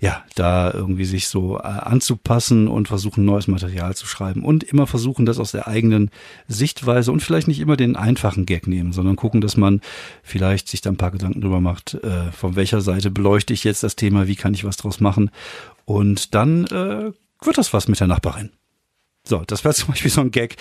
ja, 0.00 0.24
da 0.34 0.72
irgendwie 0.72 1.04
sich 1.04 1.28
so 1.28 1.58
äh, 1.58 1.62
anzupassen 1.62 2.68
und 2.68 2.88
versuchen, 2.88 3.26
neues 3.26 3.48
Material 3.48 3.94
zu 3.94 4.06
schreiben 4.06 4.42
und 4.42 4.64
immer 4.64 4.86
versuchen, 4.86 5.26
das 5.26 5.38
aus 5.38 5.52
der 5.52 5.68
eigenen 5.68 6.10
Sichtweise 6.48 7.12
und 7.12 7.20
vielleicht 7.22 7.48
nicht 7.48 7.60
immer 7.60 7.76
den 7.76 7.96
einfachen 7.96 8.46
Gag 8.46 8.66
nehmen, 8.66 8.92
sondern 8.92 9.16
gucken, 9.16 9.42
dass 9.42 9.58
man 9.58 9.82
vielleicht 10.22 10.68
sich 10.68 10.80
da 10.80 10.90
ein 10.90 10.96
paar 10.96 11.10
Gedanken 11.10 11.42
drüber 11.42 11.60
macht, 11.60 11.94
äh, 11.94 12.32
von 12.32 12.56
welcher 12.56 12.80
Seite 12.80 13.10
beleuchte 13.10 13.52
ich 13.52 13.62
jetzt 13.62 13.82
das 13.82 13.94
Thema, 13.94 14.26
wie 14.26 14.36
kann 14.36 14.54
ich 14.54 14.64
was 14.64 14.78
draus 14.78 15.00
machen 15.00 15.30
und 15.84 16.34
dann 16.34 16.64
äh, 16.66 17.12
wird 17.42 17.58
das 17.58 17.74
was 17.74 17.86
mit 17.86 18.00
der 18.00 18.06
Nachbarin. 18.06 18.50
So, 19.30 19.44
das 19.46 19.64
wäre 19.64 19.74
zum 19.76 19.88
Beispiel 19.88 20.10
so 20.10 20.20
ein 20.20 20.32
Gag, 20.32 20.56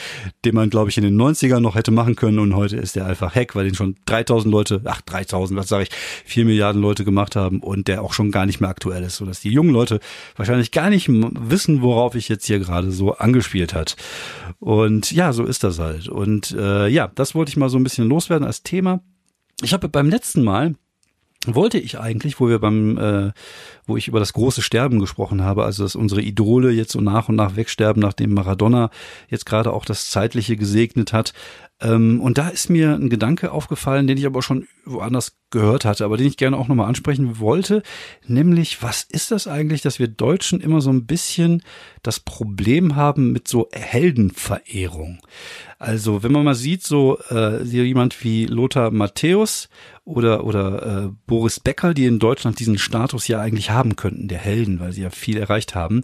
den 0.45 0.55
man, 0.55 0.69
glaube 0.69 0.89
ich, 0.89 0.97
in 0.97 1.03
den 1.03 1.19
90ern 1.19 1.59
noch 1.59 1.75
hätte 1.75 1.91
machen 1.91 2.15
können 2.15 2.39
und 2.39 2.55
heute 2.55 2.77
ist 2.77 2.95
der 2.95 3.07
einfach 3.07 3.35
Hack, 3.35 3.55
weil 3.55 3.65
den 3.65 3.75
schon 3.75 3.95
3000 4.05 4.51
Leute, 4.51 4.81
ach 4.85 5.01
3000, 5.01 5.59
was 5.59 5.67
sage 5.67 5.83
ich, 5.83 5.89
4 6.25 6.45
Milliarden 6.45 6.81
Leute 6.81 7.03
gemacht 7.03 7.35
haben 7.35 7.59
und 7.61 7.87
der 7.87 8.03
auch 8.03 8.13
schon 8.13 8.31
gar 8.31 8.45
nicht 8.45 8.61
mehr 8.61 8.69
aktuell 8.69 9.03
ist, 9.03 9.17
sodass 9.17 9.41
die 9.41 9.49
jungen 9.49 9.71
Leute 9.71 9.99
wahrscheinlich 10.37 10.71
gar 10.71 10.89
nicht 10.89 11.09
wissen, 11.09 11.81
worauf 11.81 12.13
ich 12.13 12.29
jetzt 12.29 12.45
hier 12.45 12.59
gerade 12.59 12.91
so 12.91 13.15
angespielt 13.15 13.73
hat. 13.73 13.95
Und 14.59 15.11
ja, 15.11 15.33
so 15.33 15.43
ist 15.43 15.63
das 15.63 15.79
halt. 15.79 16.07
Und 16.07 16.51
äh, 16.51 16.87
ja, 16.87 17.11
das 17.15 17.33
wollte 17.33 17.49
ich 17.49 17.57
mal 17.57 17.69
so 17.69 17.77
ein 17.77 17.83
bisschen 17.83 18.07
loswerden 18.07 18.45
als 18.45 18.61
Thema. 18.61 19.01
Ich 19.63 19.73
habe 19.73 19.89
beim 19.89 20.09
letzten 20.09 20.43
Mal 20.43 20.75
wollte 21.45 21.77
ich 21.77 21.99
eigentlich, 21.99 22.39
wo 22.39 22.49
wir 22.49 22.59
beim, 22.59 22.97
äh, 22.97 23.31
wo 23.85 23.95
ich 23.95 24.07
über 24.07 24.19
das 24.19 24.33
große 24.33 24.61
Sterben 24.61 24.99
gesprochen 24.99 25.43
habe, 25.43 25.63
also 25.63 25.83
dass 25.83 25.95
unsere 25.95 26.21
Idole 26.21 26.71
jetzt 26.71 26.91
so 26.91 26.99
nach 26.99 27.29
und 27.29 27.35
nach 27.35 27.55
wegsterben, 27.55 28.01
nachdem 28.01 28.33
Maradona 28.33 28.89
jetzt 29.29 29.45
gerade 29.45 29.71
auch 29.71 29.85
das 29.85 30.09
Zeitliche 30.09 30.57
gesegnet 30.57 31.13
hat. 31.13 31.33
Ähm, 31.81 32.19
und 32.21 32.37
da 32.37 32.49
ist 32.49 32.69
mir 32.69 32.95
ein 32.95 33.09
Gedanke 33.09 33.51
aufgefallen, 33.51 34.07
den 34.07 34.17
ich 34.17 34.25
aber 34.25 34.41
schon 34.41 34.67
woanders 34.85 35.37
gehört 35.49 35.85
hatte, 35.85 36.05
aber 36.05 36.17
den 36.17 36.27
ich 36.27 36.37
gerne 36.37 36.57
auch 36.57 36.67
nochmal 36.67 36.87
ansprechen 36.87 37.39
wollte, 37.39 37.83
nämlich, 38.27 38.83
was 38.83 39.03
ist 39.03 39.31
das 39.31 39.47
eigentlich, 39.47 39.81
dass 39.81 39.97
wir 39.99 40.07
Deutschen 40.07 40.61
immer 40.61 40.81
so 40.81 40.91
ein 40.91 41.05
bisschen 41.05 41.63
das 42.03 42.19
Problem 42.19 42.95
haben 42.95 43.31
mit 43.31 43.47
so 43.47 43.69
Heldenverehrung? 43.71 45.19
Also, 45.77 46.23
wenn 46.23 46.33
man 46.33 46.43
mal 46.43 46.55
sieht, 46.55 46.83
so 46.83 47.17
äh, 47.31 47.63
jemand 47.63 48.23
wie 48.23 48.45
Lothar 48.45 48.91
Matthäus, 48.91 49.69
oder, 50.09 50.43
oder 50.43 51.05
äh, 51.05 51.09
Boris 51.27 51.59
Becker, 51.59 51.93
die 51.93 52.05
in 52.05 52.17
Deutschland 52.17 52.59
diesen 52.59 52.79
Status 52.79 53.27
ja 53.27 53.39
eigentlich 53.39 53.69
haben 53.69 53.95
könnten, 53.95 54.27
der 54.27 54.39
Helden, 54.39 54.79
weil 54.79 54.91
sie 54.91 55.03
ja 55.03 55.11
viel 55.11 55.37
erreicht 55.37 55.75
haben. 55.75 56.01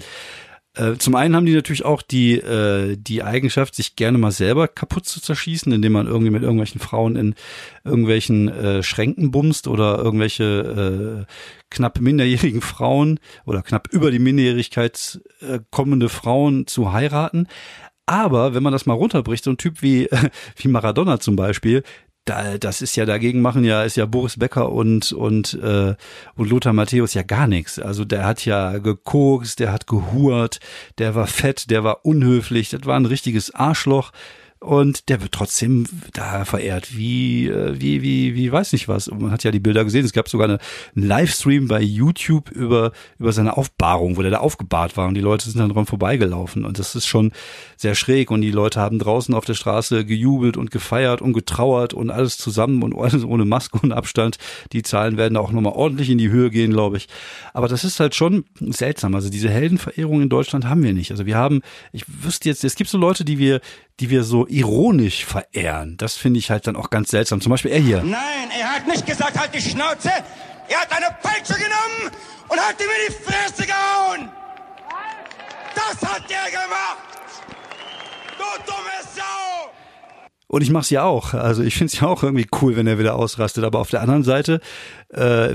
Äh, 0.75 0.97
zum 0.97 1.15
einen 1.15 1.35
haben 1.35 1.45
die 1.45 1.53
natürlich 1.53 1.85
auch 1.85 2.01
die, 2.01 2.33
äh, 2.33 2.97
die 2.97 3.23
Eigenschaft, 3.23 3.75
sich 3.75 3.95
gerne 3.95 4.17
mal 4.17 4.31
selber 4.31 4.67
kaputt 4.67 5.05
zu 5.05 5.21
zerschießen, 5.21 5.71
indem 5.71 5.93
man 5.93 6.07
irgendwie 6.07 6.31
mit 6.31 6.43
irgendwelchen 6.43 6.81
Frauen 6.81 7.15
in 7.15 7.35
irgendwelchen 7.83 8.49
äh, 8.49 8.83
Schränken 8.83 9.31
bumst 9.31 9.67
oder 9.67 9.97
irgendwelche 9.97 11.25
äh, 11.27 11.33
knapp 11.69 11.99
minderjährigen 12.01 12.61
Frauen 12.61 13.19
oder 13.45 13.61
knapp 13.61 13.87
über 13.91 14.11
die 14.11 14.19
Minderjährigkeit 14.19 15.21
äh, 15.41 15.59
kommende 15.71 16.09
Frauen 16.09 16.67
zu 16.67 16.91
heiraten. 16.91 17.47
Aber 18.05 18.53
wenn 18.53 18.61
man 18.61 18.73
das 18.73 18.85
mal 18.85 18.93
runterbricht, 18.93 19.43
so 19.43 19.51
ein 19.51 19.57
Typ 19.57 19.81
wie, 19.81 20.07
wie 20.57 20.67
Maradona 20.67 21.19
zum 21.19 21.35
Beispiel, 21.35 21.83
da, 22.25 22.57
das 22.57 22.81
ist 22.81 22.95
ja 22.95 23.05
dagegen 23.05 23.41
machen 23.41 23.63
ja 23.63 23.83
ist 23.83 23.97
ja 23.97 24.05
Boris 24.05 24.37
Becker 24.37 24.71
und 24.71 25.11
und 25.13 25.53
äh, 25.53 25.95
und 26.35 26.49
Lothar 26.49 26.73
Matthäus 26.73 27.13
ja 27.13 27.21
gar 27.21 27.47
nichts. 27.47 27.79
Also 27.79 28.03
der 28.03 28.25
hat 28.25 28.45
ja 28.45 28.79
gekokst, 28.79 29.59
der 29.59 29.71
hat 29.71 29.87
gehurt, 29.87 30.59
der 30.97 31.15
war 31.15 31.27
fett, 31.27 31.69
der 31.69 31.83
war 31.83 32.03
unhöflich, 32.03 32.69
das 32.69 32.85
war 32.85 32.95
ein 32.99 33.05
richtiges 33.05 33.53
Arschloch 33.53 34.11
und 34.65 35.09
der 35.09 35.21
wird 35.21 35.31
trotzdem 35.31 35.85
da 36.13 36.43
verehrt, 36.43 36.97
wie, 36.97 37.47
äh, 37.47 37.79
wie, 37.79 38.01
wie, 38.01 38.33
wie, 38.33 38.51
weiß 38.51 38.73
nicht 38.73 38.87
was. 38.87 39.07
Und 39.07 39.21
man 39.21 39.31
hat 39.31 39.43
ja 39.43 39.51
die 39.51 39.59
Bilder 39.59 39.83
gesehen. 39.83 40.03
Es 40.03 40.11
gab 40.11 40.27
sogar 40.27 40.49
eine, 40.49 40.59
einen 40.95 41.05
Livestream 41.05 41.67
bei 41.67 41.81
YouTube 41.81 42.49
über, 42.49 42.91
über 43.19 43.31
seine 43.31 43.57
Aufbahrung, 43.57 44.17
wo 44.17 44.23
der 44.23 44.31
da 44.31 44.37
aufgebahrt 44.39 44.97
war 44.97 45.07
und 45.07 45.13
die 45.13 45.21
Leute 45.21 45.45
sind 45.45 45.59
dann 45.59 45.69
dran 45.69 45.85
vorbeigelaufen. 45.85 46.65
Und 46.65 46.79
das 46.79 46.95
ist 46.95 47.05
schon 47.05 47.31
sehr 47.77 47.93
schräg. 47.93 48.31
Und 48.31 48.41
die 48.41 48.49
Leute 48.49 48.79
haben 48.79 48.97
draußen 48.97 49.35
auf 49.35 49.45
der 49.45 49.53
Straße 49.53 50.03
gejubelt 50.03 50.57
und 50.57 50.71
gefeiert 50.71 51.21
und 51.21 51.33
getrauert 51.33 51.93
und 51.93 52.09
alles 52.09 52.37
zusammen 52.37 52.81
und 52.81 52.95
alles 52.97 53.23
ohne 53.23 53.45
Maske 53.45 53.77
und 53.83 53.91
Abstand. 53.91 54.37
Die 54.71 54.81
Zahlen 54.81 55.17
werden 55.17 55.37
auch 55.37 55.51
nochmal 55.51 55.73
ordentlich 55.73 56.09
in 56.09 56.17
die 56.17 56.29
Höhe 56.29 56.49
gehen, 56.49 56.71
glaube 56.71 56.97
ich. 56.97 57.07
Aber 57.53 57.67
das 57.67 57.83
ist 57.83 57.99
halt 57.99 58.15
schon 58.15 58.45
seltsam. 58.59 59.13
Also 59.13 59.29
diese 59.29 59.49
Heldenverehrung 59.49 60.23
in 60.23 60.29
Deutschland 60.29 60.65
haben 60.65 60.81
wir 60.81 60.93
nicht. 60.93 61.11
Also 61.11 61.27
wir 61.27 61.37
haben, 61.37 61.61
ich 61.91 62.05
wüsste 62.07 62.49
jetzt, 62.49 62.63
es 62.63 62.75
gibt 62.75 62.89
so 62.89 62.97
Leute, 62.97 63.23
die 63.25 63.37
wir, 63.37 63.61
die 63.99 64.09
wir 64.09 64.23
so 64.23 64.47
ironisch 64.55 65.25
verehren. 65.25 65.97
Das 65.97 66.15
finde 66.15 66.39
ich 66.39 66.49
halt 66.49 66.65
dann 66.67 66.75
auch 66.77 66.89
ganz 66.89 67.09
seltsam. 67.09 67.41
Zum 67.41 67.49
Beispiel 67.49 67.71
er 67.71 67.79
hier. 67.79 68.01
Nein, 68.03 68.49
er 68.57 68.75
hat 68.75 68.87
nicht 68.87 69.05
gesagt, 69.05 69.37
halt 69.37 69.53
die 69.53 69.61
Schnauze. 69.61 70.09
Er 70.69 70.81
hat 70.81 70.91
eine 70.91 71.15
Peitsche 71.21 71.55
genommen 71.55 72.15
und 72.47 72.59
hat 72.59 72.79
ihm 72.79 72.87
in 72.87 73.13
die 73.13 73.23
Fresse 73.23 73.65
gehauen. 73.65 74.29
Das 75.75 76.09
hat 76.09 76.23
er 76.29 76.51
gemacht. 76.51 76.97
Du 78.37 78.63
dumme 78.65 79.13
Sau. 79.13 79.71
Und 80.47 80.61
ich 80.61 80.69
mache 80.69 80.83
es 80.83 80.89
ja 80.89 81.03
auch. 81.03 81.33
Also 81.33 81.61
ich 81.61 81.75
finde 81.75 81.93
es 81.93 81.99
ja 81.99 82.07
auch 82.07 82.23
irgendwie 82.23 82.47
cool, 82.61 82.77
wenn 82.77 82.87
er 82.87 82.97
wieder 82.97 83.15
ausrastet. 83.15 83.65
Aber 83.65 83.79
auf 83.79 83.89
der 83.89 84.01
anderen 84.01 84.23
Seite 84.23 84.61
äh, 85.09 85.53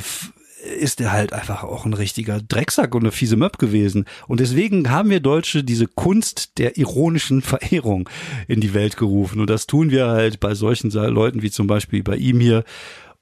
ist 0.78 1.00
er 1.00 1.12
halt 1.12 1.32
einfach 1.32 1.62
auch 1.64 1.84
ein 1.86 1.94
richtiger 1.94 2.40
Drecksack 2.40 2.94
und 2.94 3.02
eine 3.02 3.12
fiese 3.12 3.36
Möb 3.36 3.58
gewesen. 3.58 4.04
Und 4.28 4.40
deswegen 4.40 4.90
haben 4.90 5.10
wir 5.10 5.20
Deutsche 5.20 5.64
diese 5.64 5.86
Kunst 5.86 6.58
der 6.58 6.76
ironischen 6.76 7.42
Verehrung 7.42 8.08
in 8.48 8.60
die 8.60 8.74
Welt 8.74 8.96
gerufen. 8.96 9.40
Und 9.40 9.50
das 9.50 9.66
tun 9.66 9.90
wir 9.90 10.08
halt 10.08 10.40
bei 10.40 10.54
solchen 10.54 10.90
Leuten 10.90 11.42
wie 11.42 11.50
zum 11.50 11.66
Beispiel 11.66 12.02
bei 12.02 12.16
ihm 12.16 12.40
hier 12.40 12.64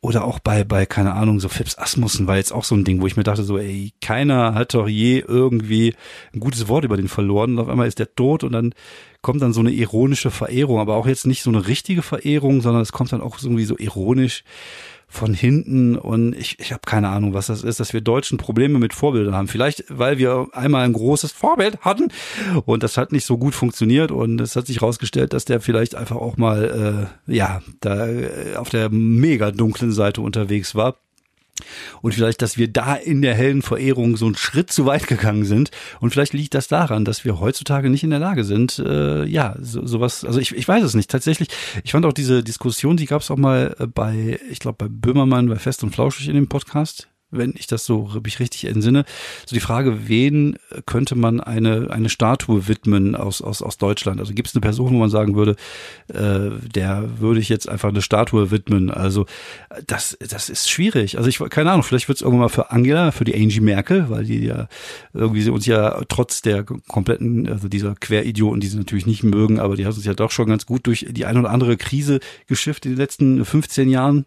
oder 0.01 0.25
auch 0.25 0.39
bei, 0.39 0.63
bei, 0.63 0.87
keine 0.87 1.15
Ahnung, 1.15 1.41
so 1.41 1.49
Phipps 1.49 1.77
Asmussen 1.77 2.29
war 2.29 2.37
jetzt 2.37 2.53
auch 2.53 2.63
so 2.63 2.77
ein 2.77 2.85
Ding, 2.85 3.01
wo 3.01 3.07
ich 3.09 3.17
mir 3.17 3.25
dachte, 3.25 3.43
so, 3.43 3.59
ey, 3.59 3.93
keiner 4.01 4.55
hat 4.55 4.75
doch 4.75 4.87
je 4.87 5.25
irgendwie 5.27 5.95
ein 6.33 6.39
gutes 6.39 6.69
Wort 6.69 6.85
über 6.85 6.97
den 6.97 7.09
verloren 7.09 7.53
und 7.53 7.59
auf 7.59 7.69
einmal 7.69 7.89
ist 7.89 7.99
der 7.99 8.15
tot 8.15 8.45
und 8.45 8.53
dann 8.53 8.75
kommt 9.23 9.43
dann 9.43 9.53
so 9.53 9.59
eine 9.59 9.73
ironische 9.73 10.31
Verehrung, 10.31 10.79
aber 10.79 10.95
auch 10.95 11.09
jetzt 11.09 11.27
nicht 11.27 11.43
so 11.43 11.51
eine 11.51 11.67
richtige 11.67 12.03
Verehrung, 12.03 12.61
sondern 12.61 12.83
es 12.83 12.93
kommt 12.93 13.11
dann 13.11 13.21
auch 13.21 13.43
irgendwie 13.43 13.65
so 13.65 13.77
ironisch 13.77 14.45
von 15.09 15.33
hinten 15.33 15.97
und 15.97 16.37
ich, 16.37 16.61
ich 16.61 16.73
habe 16.73 16.83
keine 16.85 17.09
Ahnung, 17.09 17.33
was 17.33 17.47
das 17.47 17.63
ist, 17.63 17.81
dass 17.81 17.95
wir 17.95 18.03
Deutschen 18.03 18.37
Probleme 18.37 18.79
mit 18.79 18.93
Vorbildern 18.93 19.35
haben. 19.35 19.49
Vielleicht, 19.49 19.85
weil 19.89 20.19
wir 20.19 20.49
einmal 20.53 20.85
ein 20.85 20.93
großes 20.93 21.33
Vorbild 21.33 21.81
hatten 21.81 22.09
und 22.67 22.83
das 22.83 22.99
hat 22.99 23.11
nicht 23.11 23.25
so 23.25 23.39
gut 23.39 23.55
funktioniert 23.55 24.13
und 24.13 24.41
es 24.41 24.55
hat 24.55 24.67
sich 24.67 24.81
herausgestellt, 24.81 25.33
dass 25.33 25.47
der 25.47 25.61
vielleicht 25.61 25.95
einfach 25.95 26.17
auch 26.17 26.37
mal 26.37 27.09
äh, 27.27 27.35
ja 27.35 27.63
da 27.81 28.07
äh, 28.07 28.57
auf 28.57 28.69
der 28.69 28.91
mega 28.91 29.51
dunklen 29.51 29.93
Seite 29.93 30.21
unterwegs 30.21 30.75
war. 30.75 30.97
Und 32.03 32.15
vielleicht, 32.15 32.43
dass 32.43 32.57
wir 32.57 32.69
da 32.69 32.95
in 32.95 33.23
der 33.23 33.35
hellen 33.35 33.63
Verehrung 33.63 34.17
so 34.17 34.27
einen 34.27 34.37
Schritt 34.37 34.71
zu 34.73 34.87
weit 34.87 35.07
gegangen 35.07 35.45
sind. 35.45 35.71
Und 36.01 36.11
vielleicht 36.11 36.33
liegt 36.33 36.55
das 36.55 36.69
daran, 36.69 37.05
dass 37.05 37.25
wir 37.25 37.41
heutzutage 37.41 37.91
nicht 37.91 38.05
in 38.05 38.11
der 38.11 38.19
Lage 38.19 38.45
sind, 38.45 38.79
äh, 38.79 39.25
ja, 39.25 39.57
so, 39.61 39.87
sowas, 39.87 40.25
also 40.25 40.41
ich, 40.41 40.55
ich 40.55 40.67
weiß 40.67 40.85
es 40.85 40.95
nicht. 40.95 41.11
Tatsächlich, 41.11 41.49
ich 41.85 41.93
fand 41.93 42.07
auch 42.07 42.13
diese 42.13 42.43
Diskussion, 42.43 42.97
die 42.97 43.07
gab 43.07 43.23
es 43.23 43.31
auch 43.31 43.37
mal 43.37 43.75
äh, 43.79 43.87
bei, 43.87 44.39
ich 44.51 44.59
glaube, 44.59 44.77
bei 44.79 44.89
Böhmermann, 44.89 45.49
bei 45.49 45.57
Fest 45.57 45.83
und 45.83 45.95
Flauschig 45.95 46.29
in 46.29 46.35
dem 46.35 46.49
Podcast 46.49 47.09
wenn 47.31 47.55
ich 47.57 47.67
das 47.67 47.85
so 47.85 48.11
mich 48.25 48.41
richtig 48.41 48.65
entsinne, 48.65 49.05
so 49.47 49.55
die 49.55 49.61
Frage, 49.61 50.09
wen 50.09 50.59
könnte 50.87 51.15
man 51.15 51.41
eine 51.41 51.91
eine 51.91 52.09
Statue 52.09 52.69
widmen 52.69 53.15
aus 53.15 53.43
aus 53.43 53.63
aus 53.63 53.77
Deutschland? 53.77 54.21
Also 54.21 54.33
gibt 54.35 54.49
es 54.49 54.55
eine 54.55 54.61
Person, 54.61 54.93
wo 54.95 54.99
man 54.99 55.11
sagen 55.11 55.35
würde, 55.35 55.57
äh, 56.09 56.51
der 56.75 57.21
würde 57.21 57.41
ich 57.41 57.49
jetzt 57.49 57.69
einfach 57.69 57.91
eine 57.91 58.03
Statue 58.03 58.51
widmen? 58.51 58.91
Also 58.91 59.27
das 59.87 60.17
das 60.29 60.49
ist 60.49 60.71
schwierig. 60.71 61.19
Also 61.19 61.29
ich 61.29 61.39
keine 61.51 61.71
Ahnung, 61.71 61.83
vielleicht 61.83 62.09
wird 62.09 62.17
es 62.17 62.23
irgendwann 62.23 62.45
mal 62.45 62.49
für 62.49 62.71
Angela, 62.71 63.11
für 63.11 63.25
die 63.25 63.35
Angie 63.35 63.61
Merkel, 63.61 64.09
weil 64.09 64.25
die 64.25 64.45
ja 64.45 64.69
irgendwie 65.13 65.43
sie 65.43 65.51
uns 65.51 65.67
ja 65.67 66.01
trotz 66.09 66.43
der 66.43 66.65
kompletten 66.65 67.49
also 67.49 67.69
dieser 67.69 67.95
Queridioten, 67.95 68.61
die 68.61 68.69
sie 68.69 68.79
natürlich 68.79 69.07
nicht 69.07 69.23
mögen, 69.23 69.61
aber 69.61 69.77
die 69.77 69.87
hat 69.87 69.95
uns 69.95 70.05
ja 70.05 70.15
doch 70.15 70.31
schon 70.31 70.49
ganz 70.49 70.65
gut 70.65 70.87
durch 70.87 71.07
die 71.11 71.27
ein 71.27 71.37
oder 71.37 71.51
andere 71.51 71.77
Krise 71.77 72.21
geschifft 72.47 72.87
in 72.87 72.93
den 72.93 72.99
letzten 72.99 73.45
15 73.45 73.89
Jahren. 73.89 74.25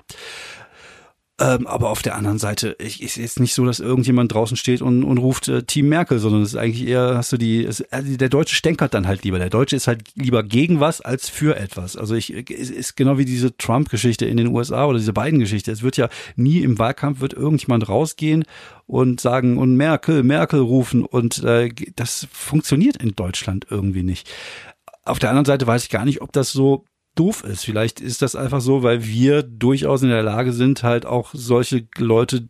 Ähm, 1.42 1.66
aber 1.66 1.90
auf 1.90 2.04
der 2.04 2.16
anderen 2.16 2.38
Seite 2.38 2.76
ich, 2.78 3.02
ist 3.02 3.16
jetzt 3.16 3.40
nicht 3.40 3.56
so, 3.56 3.66
dass 3.66 3.80
irgendjemand 3.80 4.32
draußen 4.32 4.56
steht 4.56 4.84
und, 4.84 5.04
und 5.04 5.18
ruft 5.18 5.48
äh, 5.48 5.64
Team 5.64 5.90
Merkel, 5.90 6.20
sondern 6.20 6.44
es 6.44 6.50
ist 6.50 6.56
eigentlich 6.56 6.88
eher, 6.88 7.18
hast 7.18 7.32
du 7.32 7.38
die, 7.38 7.66
es, 7.66 7.82
also 7.92 8.16
der 8.16 8.30
Deutsche 8.30 8.56
stänkert 8.56 8.94
dann 8.94 9.08
halt 9.08 9.24
lieber. 9.24 9.40
Der 9.40 9.50
Deutsche 9.50 9.76
ist 9.76 9.88
halt 9.88 10.04
lieber 10.14 10.44
gegen 10.44 10.80
was 10.80 11.02
als 11.02 11.30
für 11.30 11.58
etwas. 11.58 11.98
Also 11.98 12.14
ich, 12.14 12.32
es 12.52 12.70
ist 12.70 12.96
genau 12.96 13.18
wie 13.18 13.26
diese 13.26 13.58
Trump-Geschichte 13.58 14.28
in 14.28 14.38
den 14.38 14.48
USA 14.48 14.86
oder 14.86 15.00
diese 15.00 15.14
beiden 15.14 15.40
Geschichte. 15.40 15.72
Es 15.72 15.82
wird 15.82 15.98
ja 15.98 16.10
nie 16.36 16.60
im 16.60 16.78
Wahlkampf 16.78 17.22
wird 17.22 17.34
irgendjemand 17.34 17.90
rausgehen 17.90 18.46
und 18.86 19.20
sagen 19.20 19.58
und 19.58 19.76
Merkel, 19.76 20.22
Merkel 20.22 20.60
rufen 20.60 21.04
und 21.04 21.44
äh, 21.44 21.70
das 21.96 22.28
funktioniert 22.32 22.98
in 22.98 23.16
Deutschland 23.16 23.66
irgendwie 23.68 24.04
nicht. 24.04 24.30
Auf 25.06 25.18
der 25.18 25.30
anderen 25.30 25.46
Seite 25.46 25.66
weiß 25.66 25.86
ich 25.86 25.90
gar 25.90 26.06
nicht, 26.06 26.22
ob 26.22 26.32
das 26.34 26.52
so 26.52 26.86
doof 27.22 27.44
ist. 27.44 27.64
Vielleicht 27.64 28.00
ist 28.00 28.24
das 28.24 28.36
einfach 28.36 28.62
so, 28.62 28.82
weil 28.82 29.06
wir 29.06 29.44
durchaus 29.44 30.02
in 30.02 30.10
der 30.10 30.24
Lage 30.24 30.54
sind, 30.54 30.82
halt 30.82 31.06
auch 31.06 31.30
solche 31.34 31.88
Leute 31.98 32.48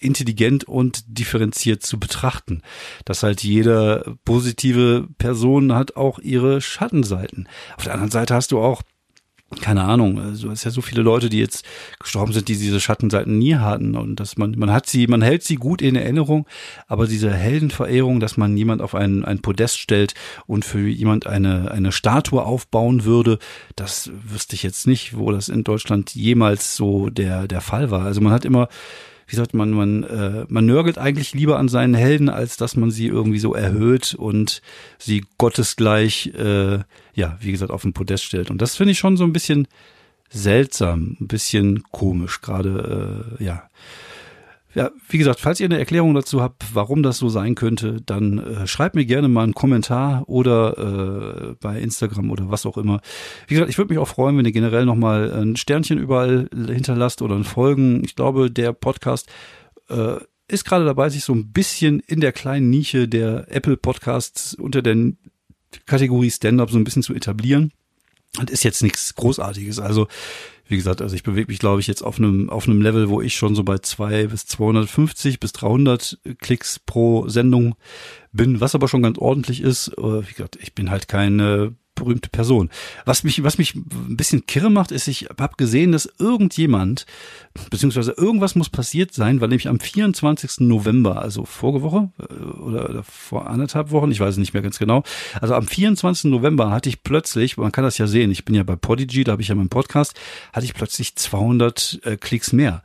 intelligent 0.00 0.64
und 0.64 1.04
differenziert 1.06 1.82
zu 1.82 2.00
betrachten. 2.00 2.62
Dass 3.04 3.22
halt 3.22 3.42
jede 3.42 4.16
positive 4.24 5.08
Person 5.18 5.74
hat 5.74 5.96
auch 5.96 6.18
ihre 6.18 6.62
Schattenseiten. 6.62 7.48
Auf 7.76 7.84
der 7.84 7.92
anderen 7.92 8.10
Seite 8.10 8.34
hast 8.34 8.50
du 8.52 8.60
auch 8.60 8.82
keine 9.60 9.84
Ahnung, 9.84 10.18
also 10.18 10.48
es 10.48 10.60
ist 10.60 10.64
ja 10.64 10.70
so 10.70 10.80
viele 10.80 11.02
Leute, 11.02 11.28
die 11.28 11.38
jetzt 11.38 11.64
gestorben 12.00 12.32
sind, 12.32 12.48
die 12.48 12.56
diese 12.56 12.80
Schattenseiten 12.80 13.38
nie 13.38 13.56
hatten 13.56 13.94
und 13.96 14.18
dass 14.18 14.36
man 14.36 14.52
man 14.58 14.72
hat 14.72 14.86
sie, 14.86 15.06
man 15.06 15.22
hält 15.22 15.42
sie 15.42 15.56
gut 15.56 15.82
in 15.82 15.96
Erinnerung, 15.96 16.46
aber 16.88 17.06
diese 17.06 17.32
Heldenverehrung, 17.32 18.20
dass 18.20 18.36
man 18.36 18.56
jemand 18.56 18.82
auf 18.82 18.94
ein, 18.94 19.24
ein 19.24 19.40
Podest 19.40 19.78
stellt 19.78 20.14
und 20.46 20.64
für 20.64 20.88
jemand 20.88 21.26
eine 21.26 21.70
eine 21.70 21.92
Statue 21.92 22.42
aufbauen 22.42 23.04
würde, 23.04 23.38
das 23.76 24.10
wüsste 24.24 24.56
ich 24.56 24.62
jetzt 24.62 24.86
nicht, 24.86 25.16
wo 25.16 25.30
das 25.30 25.48
in 25.48 25.64
Deutschland 25.64 26.14
jemals 26.14 26.74
so 26.76 27.10
der 27.10 27.46
der 27.46 27.60
Fall 27.60 27.90
war. 27.90 28.02
Also 28.02 28.20
man 28.20 28.32
hat 28.32 28.44
immer 28.44 28.68
wie 29.26 29.36
sagt 29.36 29.54
man, 29.54 29.70
man, 29.70 30.02
äh, 30.04 30.44
man 30.48 30.66
nörgelt 30.66 30.98
eigentlich 30.98 31.32
lieber 31.34 31.58
an 31.58 31.68
seinen 31.68 31.94
Helden, 31.94 32.28
als 32.28 32.56
dass 32.56 32.76
man 32.76 32.90
sie 32.90 33.06
irgendwie 33.06 33.38
so 33.38 33.54
erhöht 33.54 34.14
und 34.14 34.60
sie 34.98 35.24
gottesgleich, 35.38 36.32
äh, 36.36 36.80
ja, 37.14 37.38
wie 37.40 37.52
gesagt, 37.52 37.70
auf 37.70 37.82
den 37.82 37.92
Podest 37.92 38.24
stellt. 38.24 38.50
Und 38.50 38.60
das 38.60 38.76
finde 38.76 38.92
ich 38.92 38.98
schon 38.98 39.16
so 39.16 39.24
ein 39.24 39.32
bisschen 39.32 39.68
seltsam, 40.30 41.16
ein 41.20 41.28
bisschen 41.28 41.82
komisch, 41.90 42.40
gerade, 42.40 43.36
äh, 43.38 43.44
ja. 43.44 43.68
Ja, 44.74 44.90
wie 45.08 45.18
gesagt, 45.18 45.38
falls 45.38 45.60
ihr 45.60 45.66
eine 45.66 45.78
Erklärung 45.78 46.14
dazu 46.14 46.42
habt, 46.42 46.74
warum 46.74 47.04
das 47.04 47.18
so 47.18 47.28
sein 47.28 47.54
könnte, 47.54 48.00
dann 48.04 48.38
äh, 48.38 48.66
schreibt 48.66 48.96
mir 48.96 49.06
gerne 49.06 49.28
mal 49.28 49.44
einen 49.44 49.54
Kommentar 49.54 50.28
oder 50.28 51.52
äh, 51.52 51.54
bei 51.60 51.80
Instagram 51.80 52.30
oder 52.30 52.50
was 52.50 52.66
auch 52.66 52.76
immer. 52.76 53.00
Wie 53.46 53.54
gesagt, 53.54 53.70
ich 53.70 53.78
würde 53.78 53.92
mich 53.92 54.00
auch 54.00 54.08
freuen, 54.08 54.36
wenn 54.36 54.44
ihr 54.44 54.52
generell 54.52 54.84
nochmal 54.84 55.32
ein 55.32 55.54
Sternchen 55.54 55.98
überall 55.98 56.48
hinterlasst 56.52 57.22
oder 57.22 57.36
ein 57.36 57.44
Folgen. 57.44 58.02
Ich 58.04 58.16
glaube, 58.16 58.50
der 58.50 58.72
Podcast 58.72 59.28
äh, 59.88 60.16
ist 60.48 60.64
gerade 60.64 60.84
dabei, 60.84 61.08
sich 61.08 61.22
so 61.22 61.32
ein 61.32 61.52
bisschen 61.52 62.00
in 62.00 62.20
der 62.20 62.32
kleinen 62.32 62.68
Nische 62.68 63.06
der 63.06 63.46
Apple 63.50 63.76
Podcasts 63.76 64.54
unter 64.54 64.82
der 64.82 65.12
Kategorie 65.86 66.30
Stand-up 66.30 66.70
so 66.70 66.78
ein 66.78 66.84
bisschen 66.84 67.02
zu 67.02 67.14
etablieren. 67.14 67.72
Das 68.36 68.50
ist 68.50 68.64
jetzt 68.64 68.82
nichts 68.82 69.14
Großartiges. 69.14 69.78
Also 69.78 70.08
wie 70.66 70.76
gesagt, 70.76 71.02
also 71.02 71.14
ich 71.14 71.22
bewege 71.22 71.50
mich, 71.50 71.58
glaube 71.58 71.80
ich, 71.80 71.86
jetzt 71.86 72.02
auf 72.02 72.18
einem, 72.18 72.48
auf 72.50 72.66
einem 72.66 72.80
Level, 72.80 73.08
wo 73.08 73.20
ich 73.20 73.34
schon 73.34 73.54
so 73.54 73.64
bei 73.64 73.78
zwei 73.78 74.26
bis 74.26 74.46
250 74.46 75.40
bis 75.40 75.52
300 75.52 76.18
Klicks 76.40 76.78
pro 76.78 77.28
Sendung 77.28 77.74
bin, 78.32 78.60
was 78.60 78.74
aber 78.74 78.88
schon 78.88 79.02
ganz 79.02 79.18
ordentlich 79.18 79.60
ist. 79.60 79.92
Wie 79.96 80.32
gesagt, 80.32 80.56
ich 80.60 80.74
bin 80.74 80.90
halt 80.90 81.08
keine 81.08 81.74
berühmte 81.94 82.28
Person. 82.28 82.70
Was 83.04 83.24
mich, 83.24 83.42
was 83.42 83.58
mich 83.58 83.74
ein 83.74 84.16
bisschen 84.16 84.46
kirre 84.46 84.70
macht, 84.70 84.90
ist, 84.90 85.08
ich 85.08 85.28
habe 85.38 85.54
gesehen, 85.56 85.92
dass 85.92 86.08
irgendjemand, 86.18 87.06
beziehungsweise 87.70 88.12
irgendwas 88.12 88.54
muss 88.54 88.68
passiert 88.68 89.14
sein, 89.14 89.40
weil 89.40 89.48
nämlich 89.48 89.68
am 89.68 89.80
24. 89.80 90.60
November, 90.60 91.22
also 91.22 91.44
vorige 91.44 91.82
Woche 91.82 92.10
äh, 92.18 92.34
oder, 92.60 92.90
oder 92.90 93.02
vor 93.04 93.48
anderthalb 93.48 93.90
Wochen, 93.90 94.10
ich 94.10 94.20
weiß 94.20 94.34
es 94.34 94.38
nicht 94.38 94.54
mehr 94.54 94.62
ganz 94.62 94.78
genau, 94.78 95.02
also 95.40 95.54
am 95.54 95.66
24. 95.66 96.30
November 96.30 96.70
hatte 96.70 96.88
ich 96.88 97.02
plötzlich, 97.02 97.56
man 97.56 97.72
kann 97.72 97.84
das 97.84 97.98
ja 97.98 98.06
sehen, 98.06 98.30
ich 98.30 98.44
bin 98.44 98.54
ja 98.54 98.62
bei 98.62 98.76
Podigy, 98.76 99.24
da 99.24 99.32
habe 99.32 99.42
ich 99.42 99.48
ja 99.48 99.54
meinen 99.54 99.68
Podcast, 99.68 100.18
hatte 100.52 100.66
ich 100.66 100.74
plötzlich 100.74 101.16
200 101.16 102.00
äh, 102.04 102.16
Klicks 102.16 102.52
mehr. 102.52 102.82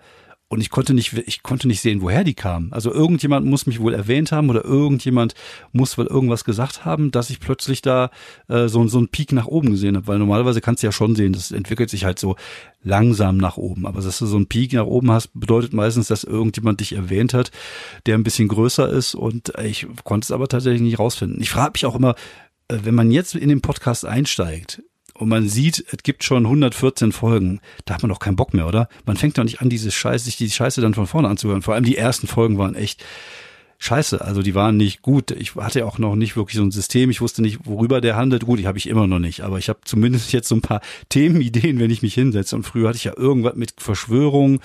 Und 0.52 0.62
ich 0.62 0.72
konnte 0.72 0.96
nicht, 0.96 1.14
ich 1.14 1.44
konnte 1.44 1.68
nicht 1.68 1.80
sehen, 1.80 2.02
woher 2.02 2.24
die 2.24 2.34
kamen. 2.34 2.74
Also 2.74 2.92
irgendjemand 2.92 3.46
muss 3.46 3.68
mich 3.68 3.80
wohl 3.80 3.94
erwähnt 3.94 4.32
haben 4.32 4.50
oder 4.50 4.66
irgendjemand 4.66 5.36
muss 5.74 5.96
wohl 5.96 6.08
irgendwas 6.08 6.44
gesagt 6.44 6.86
haben, 6.86 7.12
dass 7.12 7.30
ich 7.30 7.40
plötzlich 7.40 7.84
da 7.84 8.10
äh, 8.48 8.68
so, 8.68 8.88
so 8.88 8.98
einen 8.98 9.10
Peak 9.10 9.32
nach 9.32 9.46
oben 9.46 9.70
gesehen 9.70 9.96
habe. 9.96 10.08
Weil 10.08 10.18
normalerweise 10.18 10.60
kannst 10.60 10.82
du 10.82 10.88
ja 10.88 10.92
schon 10.92 11.16
sehen, 11.16 11.34
das 11.34 11.52
entwickelt 11.52 11.92
sich 11.92 12.04
halt 12.04 12.18
so 12.18 12.36
langsam 12.82 13.38
nach 13.38 13.58
oben. 13.58 13.86
Aber 13.86 14.02
dass 14.02 14.18
du 14.18 14.26
so 14.26 14.38
einen 14.38 14.48
Peak 14.48 14.74
nach 14.74 14.88
oben 14.88 15.12
hast, 15.12 15.40
bedeutet 15.40 15.74
meistens, 15.74 16.08
dass 16.08 16.24
irgendjemand 16.24 16.80
dich 16.80 16.94
erwähnt 16.94 17.36
hat, 17.36 17.52
der 18.08 18.16
ein 18.16 18.24
bisschen 18.24 18.48
größer 18.48 18.90
ist. 18.90 19.14
Und 19.14 19.54
ich 19.64 19.86
konnte 20.04 20.26
es 20.26 20.32
aber 20.32 20.48
tatsächlich 20.48 20.82
nicht 20.82 20.98
rausfinden. 20.98 21.40
Ich 21.44 21.52
frage 21.52 21.74
mich 21.76 21.86
auch 21.86 21.96
immer, 21.96 22.16
äh, 22.70 22.80
wenn 22.82 22.96
man 22.96 23.12
jetzt 23.12 23.36
in 23.36 23.50
den 23.50 23.62
Podcast 23.62 24.04
einsteigt, 24.04 24.82
und 25.20 25.28
man 25.28 25.50
sieht, 25.50 25.86
es 25.92 26.04
gibt 26.04 26.24
schon 26.24 26.46
114 26.46 27.12
Folgen, 27.12 27.60
da 27.86 27.94
hat 27.94 28.02
man 28.02 28.10
doch 28.10 28.20
keinen 28.20 28.38
Bock 28.38 28.54
mehr, 28.54 28.68
oder? 28.68 28.88
Man 29.06 29.18
fängt 29.18 29.38
doch 29.38 29.44
nicht 29.44 29.62
an, 29.62 29.70
diese 29.70 29.92
Scheiße, 29.92 30.26
sich 30.26 30.38
die 30.38 30.50
Scheiße 30.50 30.80
dann 30.80 30.94
von 30.94 31.08
vorne 31.08 31.28
anzuhören. 31.28 31.62
Vor 31.62 31.74
allem 31.74 31.84
die 31.84 31.98
ersten 31.98 32.26
Folgen 32.26 32.58
waren 32.58 32.76
echt 32.76 33.04
scheiße. 33.80 34.22
Also 34.22 34.42
die 34.42 34.56
waren 34.56 34.78
nicht 34.78 35.02
gut. 35.02 35.32
Ich 35.32 35.56
hatte 35.56 35.86
auch 35.86 35.98
noch 35.98 36.16
nicht 36.16 36.38
wirklich 36.38 36.56
so 36.56 36.64
ein 36.64 36.72
System. 36.72 37.10
Ich 37.10 37.20
wusste 37.20 37.42
nicht, 37.42 37.60
worüber 37.66 38.00
der 38.00 38.16
handelt. 38.16 38.46
Gut, 38.46 38.60
die 38.60 38.68
habe 38.68 38.78
ich 38.78 38.88
immer 38.88 39.08
noch 39.08 39.20
nicht. 39.20 39.42
Aber 39.42 39.58
ich 39.58 39.68
habe 39.68 39.80
zumindest 39.84 40.32
jetzt 40.32 40.48
so 40.48 40.56
ein 40.56 40.62
paar 40.62 40.82
Themenideen, 41.10 41.80
wenn 41.80 41.92
ich 41.92 42.02
mich 42.02 42.14
hinsetze. 42.14 42.56
Und 42.56 42.64
früher 42.64 42.88
hatte 42.88 42.98
ich 42.98 43.04
ja 43.04 43.18
irgendwas 43.18 43.56
mit 43.56 43.74
Verschwörung. 43.78 44.62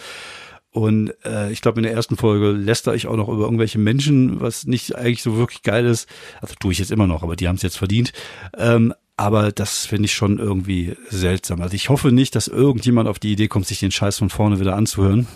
Und 0.70 1.14
äh, 1.24 1.52
ich 1.52 1.62
glaube, 1.62 1.78
in 1.78 1.84
der 1.84 1.92
ersten 1.92 2.16
Folge 2.16 2.50
läster 2.50 2.94
ich 2.94 3.06
auch 3.06 3.16
noch 3.16 3.28
über 3.28 3.44
irgendwelche 3.44 3.78
Menschen, 3.78 4.40
was 4.40 4.66
nicht 4.66 4.96
eigentlich 4.96 5.22
so 5.22 5.36
wirklich 5.36 5.62
geil 5.62 5.86
ist. 5.86 6.08
Also 6.40 6.54
tue 6.58 6.72
ich 6.72 6.80
jetzt 6.80 6.90
immer 6.90 7.06
noch, 7.06 7.22
aber 7.22 7.36
die 7.36 7.46
haben 7.46 7.54
es 7.56 7.62
jetzt 7.62 7.78
verdient. 7.78 8.12
Ähm, 8.58 8.92
aber 9.16 9.53
das 9.53 9.87
finde 9.87 10.07
ich 10.07 10.14
schon 10.14 10.38
irgendwie 10.38 10.96
seltsam. 11.09 11.61
Also 11.61 11.74
ich 11.74 11.88
hoffe 11.88 12.11
nicht, 12.11 12.35
dass 12.35 12.48
irgendjemand 12.48 13.09
auf 13.09 13.20
die 13.20 13.33
Idee 13.33 13.46
kommt, 13.46 13.66
sich 13.66 13.79
den 13.79 13.92
Scheiß 13.92 14.18
von 14.18 14.29
vorne 14.29 14.59
wieder 14.59 14.74
anzuhören. 14.74 15.29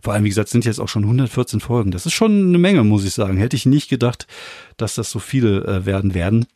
Vor 0.00 0.12
allem, 0.12 0.24
wie 0.24 0.28
gesagt, 0.28 0.50
sind 0.50 0.64
jetzt 0.64 0.78
auch 0.78 0.88
schon 0.88 1.02
114 1.02 1.58
Folgen. 1.58 1.90
Das 1.90 2.06
ist 2.06 2.12
schon 2.12 2.48
eine 2.48 2.58
Menge, 2.58 2.84
muss 2.84 3.04
ich 3.04 3.12
sagen. 3.12 3.36
Hätte 3.36 3.56
ich 3.56 3.66
nicht 3.66 3.88
gedacht, 3.88 4.28
dass 4.76 4.94
das 4.94 5.10
so 5.10 5.18
viele 5.18 5.64
äh, 5.64 5.86
werden 5.86 6.14
werden. 6.14 6.46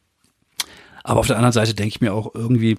Aber 1.03 1.21
auf 1.21 1.27
der 1.27 1.37
anderen 1.37 1.53
Seite 1.53 1.75
denke 1.75 1.89
ich 1.89 2.01
mir 2.01 2.15
auch 2.15 2.35
irgendwie, 2.35 2.79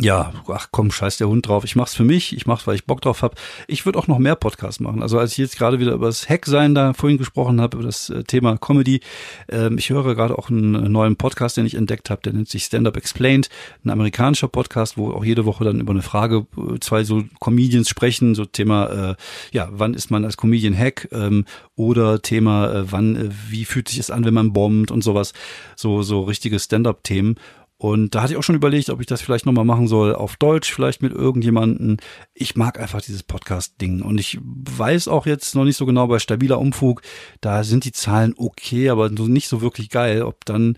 ja, 0.00 0.32
ach 0.48 0.68
komm, 0.70 0.90
scheiß 0.90 1.18
der 1.18 1.28
Hund 1.28 1.46
drauf. 1.46 1.64
Ich 1.64 1.76
mach's 1.76 1.94
für 1.94 2.04
mich, 2.04 2.34
ich 2.34 2.46
mach's, 2.46 2.66
weil 2.66 2.74
ich 2.74 2.86
Bock 2.86 3.00
drauf 3.00 3.22
hab. 3.22 3.36
Ich 3.66 3.84
würde 3.86 3.98
auch 3.98 4.06
noch 4.06 4.18
mehr 4.18 4.36
Podcasts 4.36 4.80
machen. 4.80 5.02
Also 5.02 5.18
als 5.18 5.32
ich 5.32 5.38
jetzt 5.38 5.58
gerade 5.58 5.78
wieder 5.78 5.92
über 5.92 6.06
das 6.06 6.28
Hack-Sein 6.28 6.74
da 6.74 6.92
vorhin 6.92 7.18
gesprochen 7.18 7.60
habe, 7.60 7.76
über 7.76 7.86
das 7.86 8.10
äh, 8.10 8.24
Thema 8.24 8.56
Comedy, 8.56 9.00
ähm, 9.48 9.78
ich 9.78 9.90
höre 9.90 10.14
gerade 10.14 10.38
auch 10.38 10.50
einen 10.50 10.90
neuen 10.90 11.16
Podcast, 11.16 11.56
den 11.56 11.66
ich 11.66 11.74
entdeckt 11.74 12.10
habe, 12.10 12.22
der 12.22 12.32
nennt 12.32 12.48
sich 12.48 12.64
Stand 12.64 12.86
Up 12.86 12.96
Explained, 12.96 13.48
ein 13.84 13.90
amerikanischer 13.90 14.48
Podcast, 14.48 14.96
wo 14.96 15.12
auch 15.12 15.24
jede 15.24 15.44
Woche 15.44 15.64
dann 15.64 15.80
über 15.80 15.92
eine 15.92 16.02
Frage 16.02 16.46
äh, 16.56 16.78
zwei 16.80 17.04
so 17.04 17.24
Comedians 17.40 17.88
sprechen, 17.88 18.34
so 18.34 18.44
Thema, 18.44 19.10
äh, 19.10 19.14
ja, 19.52 19.68
wann 19.72 19.94
ist 19.94 20.10
man 20.10 20.24
als 20.24 20.36
Comedian 20.36 20.76
Hack 20.76 21.08
ähm, 21.12 21.44
oder 21.76 22.22
Thema, 22.22 22.72
äh, 22.72 22.92
wann, 22.92 23.16
äh, 23.16 23.28
wie 23.48 23.64
fühlt 23.64 23.88
sich 23.88 23.98
es 23.98 24.10
an, 24.10 24.24
wenn 24.24 24.34
man 24.34 24.52
bombt 24.52 24.90
und 24.90 25.02
sowas, 25.02 25.32
so 25.76 26.02
so 26.02 26.22
richtige 26.22 26.58
Stand-Up-Themen. 26.58 27.36
Und 27.82 28.14
da 28.14 28.22
hatte 28.22 28.32
ich 28.32 28.38
auch 28.38 28.44
schon 28.44 28.54
überlegt, 28.54 28.90
ob 28.90 29.00
ich 29.00 29.08
das 29.08 29.22
vielleicht 29.22 29.44
nochmal 29.44 29.64
machen 29.64 29.88
soll, 29.88 30.14
auf 30.14 30.36
Deutsch, 30.36 30.72
vielleicht 30.72 31.02
mit 31.02 31.12
irgendjemanden. 31.12 31.96
Ich 32.32 32.54
mag 32.54 32.78
einfach 32.78 33.02
dieses 33.02 33.24
Podcast-Ding. 33.24 34.02
Und 34.02 34.20
ich 34.20 34.38
weiß 34.40 35.08
auch 35.08 35.26
jetzt 35.26 35.56
noch 35.56 35.64
nicht 35.64 35.76
so 35.76 35.84
genau 35.84 36.06
bei 36.06 36.20
stabiler 36.20 36.60
Umfug, 36.60 37.02
da 37.40 37.64
sind 37.64 37.84
die 37.84 37.90
Zahlen 37.90 38.34
okay, 38.36 38.88
aber 38.88 39.10
nicht 39.10 39.48
so 39.48 39.62
wirklich 39.62 39.90
geil, 39.90 40.22
ob 40.22 40.44
dann 40.44 40.76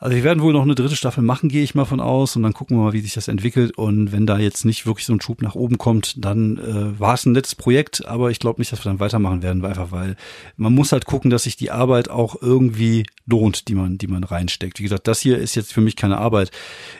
also 0.00 0.14
wir 0.14 0.22
werden 0.22 0.42
wohl 0.42 0.52
noch 0.52 0.62
eine 0.62 0.74
dritte 0.74 0.94
Staffel 0.94 1.22
machen, 1.22 1.48
gehe 1.48 1.62
ich 1.62 1.74
mal 1.74 1.84
von 1.84 2.00
aus. 2.00 2.36
Und 2.36 2.44
dann 2.44 2.54
gucken 2.54 2.76
wir 2.76 2.84
mal, 2.84 2.92
wie 2.92 3.00
sich 3.00 3.14
das 3.14 3.28
entwickelt. 3.28 3.76
Und 3.76 4.12
wenn 4.12 4.26
da 4.26 4.38
jetzt 4.38 4.64
nicht 4.64 4.86
wirklich 4.86 5.06
so 5.06 5.12
ein 5.12 5.20
Schub 5.20 5.42
nach 5.42 5.54
oben 5.54 5.78
kommt, 5.78 6.24
dann 6.24 6.58
äh, 6.58 6.98
war 7.00 7.14
es 7.14 7.26
ein 7.26 7.32
nettes 7.32 7.54
Projekt. 7.54 8.06
Aber 8.06 8.30
ich 8.30 8.38
glaube 8.38 8.60
nicht, 8.60 8.70
dass 8.70 8.84
wir 8.84 8.90
dann 8.90 9.00
weitermachen 9.00 9.42
werden, 9.42 9.64
einfach 9.64 9.90
weil 9.90 10.16
man 10.56 10.74
muss 10.74 10.92
halt 10.92 11.04
gucken, 11.04 11.30
dass 11.30 11.44
sich 11.44 11.56
die 11.56 11.70
Arbeit 11.70 12.10
auch 12.10 12.40
irgendwie 12.40 13.06
lohnt, 13.26 13.68
die 13.68 13.74
man, 13.74 13.98
die 13.98 14.06
man 14.06 14.24
reinsteckt. 14.24 14.78
Wie 14.78 14.84
gesagt, 14.84 15.08
das 15.08 15.20
hier 15.20 15.38
ist 15.38 15.56
jetzt 15.56 15.72
für 15.72 15.80
mich 15.80 15.96
keine 15.96 16.18
Arbeit. 16.18 16.50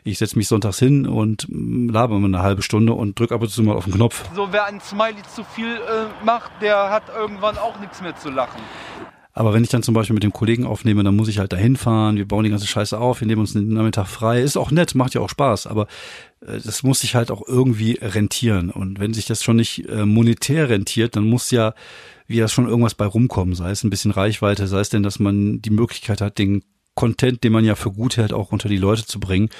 Ich 0.05 0.19
setze 0.19 0.37
mich 0.37 0.49
sonntags 0.49 0.79
hin 0.79 1.07
und 1.07 1.47
mm, 1.49 1.91
laber 1.91 2.19
mal 2.19 2.27
eine 2.27 2.43
halbe 2.43 2.63
Stunde 2.63 2.93
und 2.95 3.19
drücke 3.19 3.35
ab 3.35 3.43
und 3.43 3.49
zu 3.49 3.63
mal 3.63 3.77
auf 3.77 3.85
den 3.85 3.95
Knopf. 3.95 4.25
So, 4.35 4.49
wer 4.51 4.67
ein 4.67 4.81
Smiley 4.81 5.23
zu 5.35 5.45
viel 5.45 5.77
äh, 5.77 6.25
macht, 6.25 6.51
der 6.61 6.91
hat 6.91 7.05
irgendwann 7.17 7.59
auch 7.59 7.79
nichts 7.79 8.03
mehr 8.03 8.17
zu 8.17 8.31
lachen. 8.31 8.61
Aber 9.39 9.55
wenn 9.55 9.63
ich 9.63 9.71
dann 9.71 9.85
zum 9.85 9.95
Beispiel 9.95 10.15
mit 10.15 10.25
dem 10.25 10.33
Kollegen 10.33 10.67
aufnehme, 10.67 11.05
dann 11.05 11.15
muss 11.15 11.29
ich 11.29 11.39
halt 11.39 11.53
dahin 11.53 11.77
fahren, 11.77 12.17
wir 12.17 12.27
bauen 12.27 12.43
die 12.43 12.51
ganze 12.51 12.67
Scheiße 12.67 12.99
auf, 12.99 13.21
wir 13.21 13.29
nehmen 13.29 13.43
uns 13.43 13.53
den 13.53 13.69
Nachmittag 13.69 14.09
frei. 14.09 14.43
Ist 14.43 14.57
auch 14.57 14.73
nett, 14.73 14.97
macht 14.97 15.15
ja 15.15 15.21
auch 15.21 15.29
Spaß, 15.29 15.69
aber 15.69 15.87
äh, 16.41 16.59
das 16.59 16.83
muss 16.83 16.99
sich 16.99 17.15
halt 17.15 17.31
auch 17.31 17.47
irgendwie 17.47 18.01
rentieren. 18.03 18.71
Und 18.71 18.99
wenn 18.99 19.15
sich 19.15 19.27
das 19.27 19.45
schon 19.45 19.55
nicht 19.55 19.89
äh, 19.89 20.05
monetär 20.05 20.69
rentiert, 20.69 21.15
dann 21.15 21.29
muss 21.29 21.53
ja 21.53 21.75
wie 22.27 22.41
das 22.41 22.53
schon 22.53 22.67
irgendwas 22.67 22.97
bei 22.97 23.07
rumkommen, 23.07 23.55
sei 23.55 23.71
es 23.71 23.85
ein 23.85 23.91
bisschen 23.91 24.11
Reichweite, 24.11 24.67
sei 24.67 24.81
es 24.81 24.89
denn, 24.89 25.05
dass 25.05 25.21
man 25.21 25.63
die 25.63 25.71
Möglichkeit 25.71 26.21
hat, 26.21 26.39
den 26.39 26.65
Content, 26.97 27.45
den 27.45 27.53
man 27.53 27.65
ja 27.65 27.77
für 27.77 27.93
gut 27.93 28.17
hält, 28.17 28.33
auch 28.33 28.51
unter 28.51 28.69
die 28.69 28.77
Leute 28.77 29.07
zu 29.07 29.21
bringen. 29.21 29.51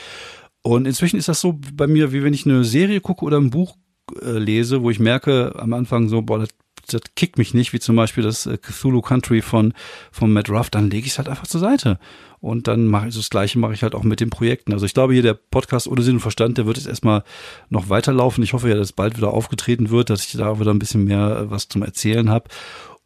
Und 0.63 0.87
inzwischen 0.87 1.19
ist 1.19 1.29
das 1.29 1.41
so 1.41 1.57
bei 1.73 1.87
mir, 1.87 2.13
wie 2.13 2.25
wenn 2.25 2.35
ich 2.35 2.47
eine 2.47 2.65
Serie 2.65 3.01
gucke 3.01 3.25
oder 3.25 3.39
ein 3.39 3.51
Buch 3.51 3.77
äh, 4.23 4.39
lese, 4.39 4.83
wo 4.83 4.91
ich 4.91 4.99
merke 4.99 5.55
am 5.57 5.73
Anfang 5.73 6.09
so, 6.09 6.21
boah, 6.21 6.41
das 6.41 6.49
das 6.89 7.03
kickt 7.17 7.39
mich 7.39 7.55
nicht, 7.55 7.73
wie 7.73 7.81
zum 7.81 7.97
Beispiel 7.97 8.25
das 8.25 8.47
äh, 8.47 8.59
Cthulhu 8.59 9.01
Country 9.01 9.43
von, 9.43 9.75
von 10.11 10.33
Matt 10.33 10.51
Ruff, 10.51 10.71
dann 10.71 10.91
lege 10.91 11.07
ich 11.07 11.13
es 11.13 11.19
halt 11.19 11.29
einfach 11.29 11.47
zur 11.47 11.61
Seite. 11.61 11.99
Und 12.41 12.69
dann 12.69 12.87
mache 12.87 13.09
ich 13.09 13.17
das 13.17 13.31
Gleiche 13.31 13.59
mache 13.59 13.75
ich 13.75 13.83
halt 13.83 13.95
auch 13.95 14.05
mit 14.05 14.21
den 14.21 14.31
Projekten. 14.31 14.73
Also 14.73 14.87
ich 14.87 14.95
glaube 14.95 15.13
hier 15.13 15.23
der 15.23 15.35
Podcast 15.35 15.89
ohne 15.89 16.03
Sinn 16.03 16.17
und 16.17 16.21
Verstand, 16.21 16.59
der 16.59 16.67
wird 16.67 16.77
jetzt 16.77 16.87
erstmal 16.87 17.25
noch 17.69 17.89
weiterlaufen. 17.89 18.45
Ich 18.45 18.53
hoffe 18.53 18.69
ja, 18.69 18.77
dass 18.77 18.93
bald 18.93 19.17
wieder 19.17 19.33
aufgetreten 19.33 19.91
wird, 19.91 20.11
dass 20.11 20.25
ich 20.25 20.33
da 20.33 20.61
wieder 20.61 20.73
ein 20.73 20.79
bisschen 20.79 21.05
mehr 21.05 21.41
äh, 21.41 21.51
was 21.51 21.69
zum 21.69 21.83
Erzählen 21.83 22.31
habe. 22.31 22.49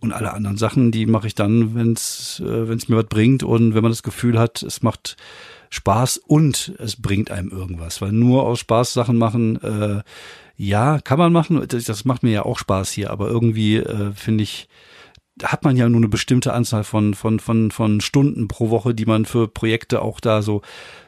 Und 0.01 0.13
alle 0.13 0.35
anderen 0.35 0.57
Sachen, 0.57 0.91
die 0.91 1.07
mache 1.07 1.29
ich 1.29 1.37
dann, 1.37 1.77
wenn 1.77 1.93
es 1.93 2.43
äh, 2.45 2.65
mir 2.89 2.97
was 2.97 3.07
bringt 3.07 3.45
und 3.45 3.75
wenn 3.75 3.83
man 3.83 3.93
das 3.93 4.03
Gefühl 4.03 4.39
hat, 4.39 4.63
es 4.63 4.83
macht 4.83 5.17
Spaß 5.71 6.19
und 6.19 6.75
es 6.79 7.01
bringt 7.01 7.31
einem 7.31 7.51
irgendwas. 7.51 8.03
Weil 8.03 8.13
nur 8.13 8.43
aus 8.43 8.59
Spaß 8.59 8.93
Sachen 8.93 9.17
machen, 9.17 9.63
äh, 9.63 10.03
ja, 10.63 11.01
kann 11.01 11.19
man 11.19 11.33
machen. 11.33 11.67
Das 11.67 12.05
macht 12.05 12.23
mir 12.23 12.31
ja 12.31 12.45
auch 12.45 12.57
Spaß 12.57 12.93
hier, 12.93 13.11
aber 13.11 13.27
irgendwie 13.27 13.79
äh, 13.79 14.13
finde 14.13 14.45
ich, 14.45 14.69
hat 15.43 15.65
man 15.65 15.77
ja 15.77 15.89
nur 15.89 15.99
eine 15.99 16.09
bestimmte 16.09 16.53
Anzahl 16.53 16.85
von, 16.85 17.15
von, 17.15 17.41
von, 17.41 17.73
von 17.73 18.01
Stunden 18.01 18.47
pro 18.47 18.71
Woche, 18.71 18.95
die 18.95 19.05
man 19.05 19.25
für 19.25 19.49
Projekte 19.49 20.03
auch 20.03 20.21
da 20.21 20.41
so, 20.41 20.63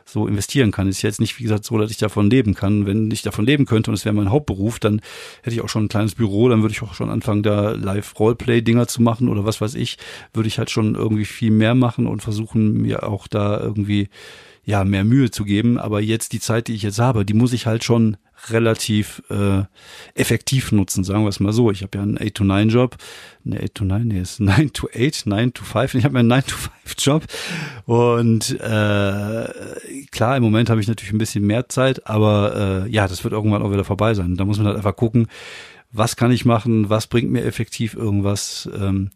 so 0.04 0.26
investieren 0.26 0.72
kann. 0.72 0.88
Ist 0.88 1.02
jetzt 1.02 1.20
nicht, 1.20 1.38
wie 1.38 1.44
gesagt, 1.44 1.64
so, 1.64 1.78
dass 1.78 1.92
ich 1.92 1.98
davon 1.98 2.30
leben 2.30 2.54
kann. 2.54 2.84
Wenn 2.84 3.12
ich 3.12 3.22
davon 3.22 3.46
leben 3.46 3.64
könnte 3.64 3.92
und 3.92 3.94
es 3.94 4.04
wäre 4.04 4.14
mein 4.14 4.32
Hauptberuf, 4.32 4.80
dann 4.80 5.00
hätte 5.42 5.54
ich 5.54 5.62
auch 5.62 5.68
schon 5.68 5.84
ein 5.84 5.88
kleines 5.88 6.16
Büro, 6.16 6.48
dann 6.48 6.62
würde 6.62 6.72
ich 6.72 6.82
auch 6.82 6.94
schon 6.94 7.10
anfangen, 7.10 7.44
da 7.44 7.70
Live-Roleplay-Dinger 7.72 8.88
zu 8.88 9.02
machen 9.02 9.28
oder 9.28 9.44
was 9.44 9.60
weiß 9.60 9.76
ich, 9.76 9.98
würde 10.32 10.48
ich 10.48 10.58
halt 10.58 10.70
schon 10.70 10.96
irgendwie 10.96 11.26
viel 11.26 11.52
mehr 11.52 11.76
machen 11.76 12.08
und 12.08 12.22
versuchen, 12.22 12.72
mir 12.72 13.06
auch 13.06 13.28
da 13.28 13.60
irgendwie 13.60 14.08
ja, 14.64 14.84
mehr 14.84 15.04
Mühe 15.04 15.30
zu 15.30 15.44
geben. 15.44 15.78
Aber 15.78 16.00
jetzt 16.00 16.32
die 16.32 16.40
Zeit, 16.40 16.68
die 16.68 16.74
ich 16.74 16.82
jetzt 16.82 16.98
habe, 16.98 17.24
die 17.24 17.34
muss 17.34 17.52
ich 17.52 17.66
halt 17.66 17.84
schon 17.84 18.16
relativ 18.50 19.22
äh, 19.30 19.62
effektiv 20.14 20.72
nutzen, 20.72 21.04
sagen 21.04 21.22
wir 21.22 21.28
es 21.28 21.40
mal 21.40 21.52
so. 21.52 21.70
Ich 21.70 21.82
habe 21.82 21.96
ja 21.96 22.02
einen 22.02 22.18
8-to-9-Job. 22.18 22.96
Ne, 23.44 23.60
8-to-9, 23.60 23.98
nee, 24.00 24.20
ist 24.20 24.40
9-to-8, 24.40 25.26
9-to-5. 25.26 25.94
Ich 25.96 26.04
habe 26.04 26.18
einen 26.18 26.32
9-to-5-Job. 26.32 27.24
Und 27.86 28.50
äh, 28.60 30.06
klar, 30.10 30.36
im 30.36 30.42
Moment 30.42 30.70
habe 30.70 30.80
ich 30.80 30.88
natürlich 30.88 31.12
ein 31.12 31.18
bisschen 31.18 31.46
mehr 31.46 31.68
Zeit, 31.68 32.06
aber 32.06 32.84
äh, 32.86 32.90
ja, 32.90 33.08
das 33.08 33.24
wird 33.24 33.32
irgendwann 33.32 33.62
auch 33.62 33.72
wieder 33.72 33.84
vorbei 33.84 34.14
sein. 34.14 34.36
Da 34.36 34.44
muss 34.44 34.58
man 34.58 34.66
halt 34.66 34.76
einfach 34.76 34.96
gucken, 34.96 35.28
was 35.92 36.16
kann 36.16 36.32
ich 36.32 36.44
machen, 36.44 36.90
was 36.90 37.06
bringt 37.06 37.30
mir 37.30 37.44
effektiv 37.44 37.94
irgendwas. 37.94 38.68
Ähm, 38.76 39.10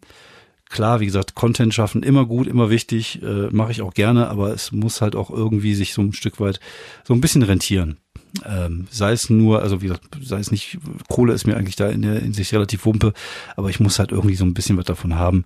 klar, 0.69 0.99
wie 0.99 1.05
gesagt, 1.05 1.35
Content 1.35 1.73
schaffen 1.73 2.03
immer 2.03 2.25
gut, 2.25 2.47
immer 2.47 2.69
wichtig, 2.69 3.21
äh, 3.21 3.49
mache 3.51 3.71
ich 3.71 3.81
auch 3.81 3.93
gerne, 3.93 4.29
aber 4.29 4.53
es 4.53 4.71
muss 4.71 5.01
halt 5.01 5.15
auch 5.15 5.29
irgendwie 5.29 5.73
sich 5.73 5.93
so 5.93 6.01
ein 6.01 6.13
Stück 6.13 6.39
weit 6.39 6.59
so 7.03 7.13
ein 7.13 7.21
bisschen 7.21 7.43
rentieren. 7.43 7.97
Ähm, 8.45 8.87
sei 8.91 9.11
es 9.11 9.31
nur, 9.31 9.63
also 9.63 9.81
wie 9.81 9.87
gesagt, 9.87 10.05
sei 10.21 10.37
es 10.37 10.51
nicht, 10.51 10.77
Kohle 11.09 11.33
ist 11.33 11.47
mir 11.47 11.57
eigentlich 11.57 11.75
da 11.75 11.89
in 11.89 12.03
der 12.03 12.21
in 12.21 12.33
sich 12.33 12.53
relativ 12.53 12.85
wumpe, 12.85 13.13
aber 13.55 13.71
ich 13.71 13.79
muss 13.79 13.97
halt 13.97 14.11
irgendwie 14.11 14.35
so 14.35 14.45
ein 14.45 14.53
bisschen 14.53 14.77
was 14.77 14.85
davon 14.85 15.15
haben, 15.15 15.45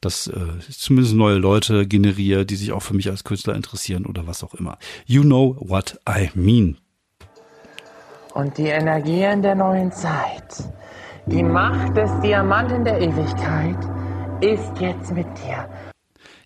dass 0.00 0.26
äh, 0.26 0.34
zumindest 0.68 1.14
neue 1.14 1.36
Leute 1.36 1.86
generiere, 1.86 2.44
die 2.44 2.56
sich 2.56 2.72
auch 2.72 2.82
für 2.82 2.94
mich 2.94 3.08
als 3.08 3.22
Künstler 3.22 3.54
interessieren 3.54 4.04
oder 4.04 4.26
was 4.26 4.42
auch 4.42 4.54
immer. 4.54 4.78
You 5.06 5.22
know 5.22 5.56
what 5.60 6.00
I 6.08 6.30
mean. 6.34 6.76
Und 8.34 8.58
die 8.58 8.66
Energien 8.66 9.42
der 9.42 9.54
neuen 9.54 9.92
Zeit, 9.92 10.64
die 11.26 11.44
Macht 11.44 11.96
des 11.96 12.10
Diamanten 12.20 12.84
der 12.84 13.00
Ewigkeit, 13.00 13.78
ist 14.40 14.80
jetzt 14.80 15.12
mit 15.12 15.26
dir. 15.38 15.68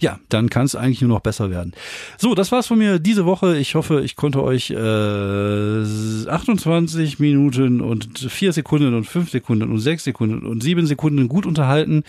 Ja, 0.01 0.21
dann 0.29 0.49
kann 0.49 0.65
es 0.65 0.77
eigentlich 0.77 1.01
nur 1.01 1.11
noch 1.11 1.21
besser 1.21 1.51
werden. 1.51 1.73
So, 2.19 2.37
das 2.37 2.53
war's 2.53 2.69
von 2.69 2.79
mir 2.79 3.01
diese 3.01 3.27
Woche. 3.27 3.57
Ich 3.59 3.75
hoffe, 3.75 4.01
ich 4.03 4.15
konnte 4.15 4.45
euch 4.45 4.71
äh, 4.71 6.29
28 6.29 7.19
Minuten 7.19 7.81
und 7.81 8.17
4 8.17 8.53
Sekunden 8.53 8.95
und 8.95 9.05
5 9.05 9.31
Sekunden 9.31 9.73
und 9.73 9.81
6 9.81 10.05
Sekunden 10.05 10.47
und 10.47 10.63
7 10.63 10.87
Sekunden 10.87 11.27
gut 11.27 11.47
unterhalten. 11.47 12.05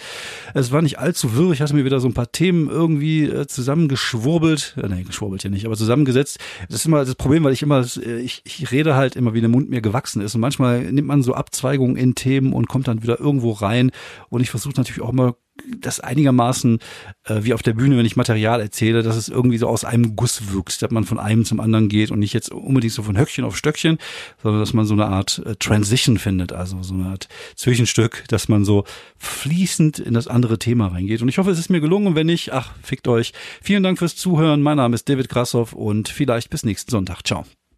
Es 0.53 0.71
war 0.71 0.83
nicht 0.83 0.99
allzu 0.99 1.35
wirr. 1.35 1.51
Ich 1.51 1.61
hatte 1.61 1.75
mir 1.75 1.83
wieder 1.83 1.99
so 1.99 2.07
ein 2.07 2.13
paar 2.13 2.31
Themen 2.31 2.69
irgendwie 2.69 3.23
äh, 3.23 3.47
zusammengeschwurbelt. 3.47 4.75
Äh, 4.77 4.87
nee, 4.87 5.03
geschwurbelt 5.03 5.43
ja 5.43 5.49
nicht, 5.49 5.65
aber 5.65 5.75
zusammengesetzt. 5.75 6.37
Das 6.67 6.81
ist 6.81 6.85
immer 6.85 7.03
das 7.03 7.15
Problem, 7.15 7.43
weil 7.43 7.53
ich 7.53 7.63
immer, 7.63 7.83
äh, 8.05 8.19
ich, 8.19 8.43
ich 8.45 8.69
rede 8.71 8.95
halt 8.95 9.15
immer, 9.15 9.33
wie 9.33 9.41
der 9.41 9.49
Mund 9.49 9.67
mir 9.71 9.81
gewachsen 9.81 10.21
ist. 10.21 10.35
Und 10.35 10.41
manchmal 10.41 10.91
nimmt 10.91 11.07
man 11.07 11.23
so 11.23 11.33
Abzweigungen 11.33 11.95
in 11.95 12.13
Themen 12.13 12.53
und 12.53 12.67
kommt 12.67 12.87
dann 12.87 13.01
wieder 13.01 13.19
irgendwo 13.19 13.51
rein. 13.51 13.89
Und 14.29 14.41
ich 14.41 14.51
versuche 14.51 14.75
natürlich 14.77 15.01
auch 15.01 15.09
immer 15.09 15.35
das 15.67 15.99
einigermaßen 15.99 16.79
äh, 17.25 17.43
wie 17.43 17.53
auf 17.53 17.63
der 17.63 17.73
Bühne, 17.73 17.97
wenn 17.97 18.05
ich 18.05 18.15
Material 18.15 18.61
erzähle, 18.61 19.03
dass 19.03 19.15
es 19.15 19.29
irgendwie 19.29 19.57
so 19.57 19.67
aus 19.67 19.85
einem 19.85 20.15
Guss 20.15 20.51
wirkt, 20.51 20.81
dass 20.81 20.91
man 20.91 21.03
von 21.03 21.19
einem 21.19 21.45
zum 21.45 21.59
anderen 21.59 21.89
geht 21.89 22.11
und 22.11 22.19
nicht 22.19 22.33
jetzt 22.33 22.51
unbedingt 22.51 22.93
so 22.93 23.03
von 23.03 23.17
Höckchen 23.17 23.45
auf 23.45 23.57
Stöckchen, 23.57 23.97
sondern 24.41 24.59
dass 24.59 24.73
man 24.73 24.85
so 24.85 24.93
eine 24.93 25.07
Art 25.07 25.41
äh, 25.45 25.55
Transition 25.55 26.17
findet, 26.17 26.53
also 26.53 26.81
so 26.83 26.93
eine 26.93 27.05
Art 27.05 27.27
Zwischenstück, 27.55 28.23
dass 28.27 28.49
man 28.49 28.65
so 28.65 28.85
fließend 29.17 29.99
in 29.99 30.13
das 30.13 30.27
andere 30.27 30.59
Thema 30.59 30.87
reingeht. 30.87 31.21
Und 31.21 31.29
ich 31.29 31.37
hoffe, 31.37 31.51
es 31.51 31.59
ist 31.59 31.69
mir 31.69 31.81
gelungen. 31.81 32.07
Und 32.07 32.15
wenn 32.15 32.27
nicht, 32.27 32.53
ach, 32.53 32.73
fickt 32.81 33.07
euch. 33.07 33.33
Vielen 33.61 33.83
Dank 33.83 33.99
fürs 33.99 34.15
Zuhören. 34.15 34.61
Mein 34.61 34.77
Name 34.77 34.95
ist 34.95 35.09
David 35.09 35.29
Krassoff 35.29 35.73
und 35.73 36.09
vielleicht 36.09 36.49
bis 36.49 36.63
nächsten 36.63 36.91
Sonntag. 36.91 37.25
Ciao. 37.25 37.45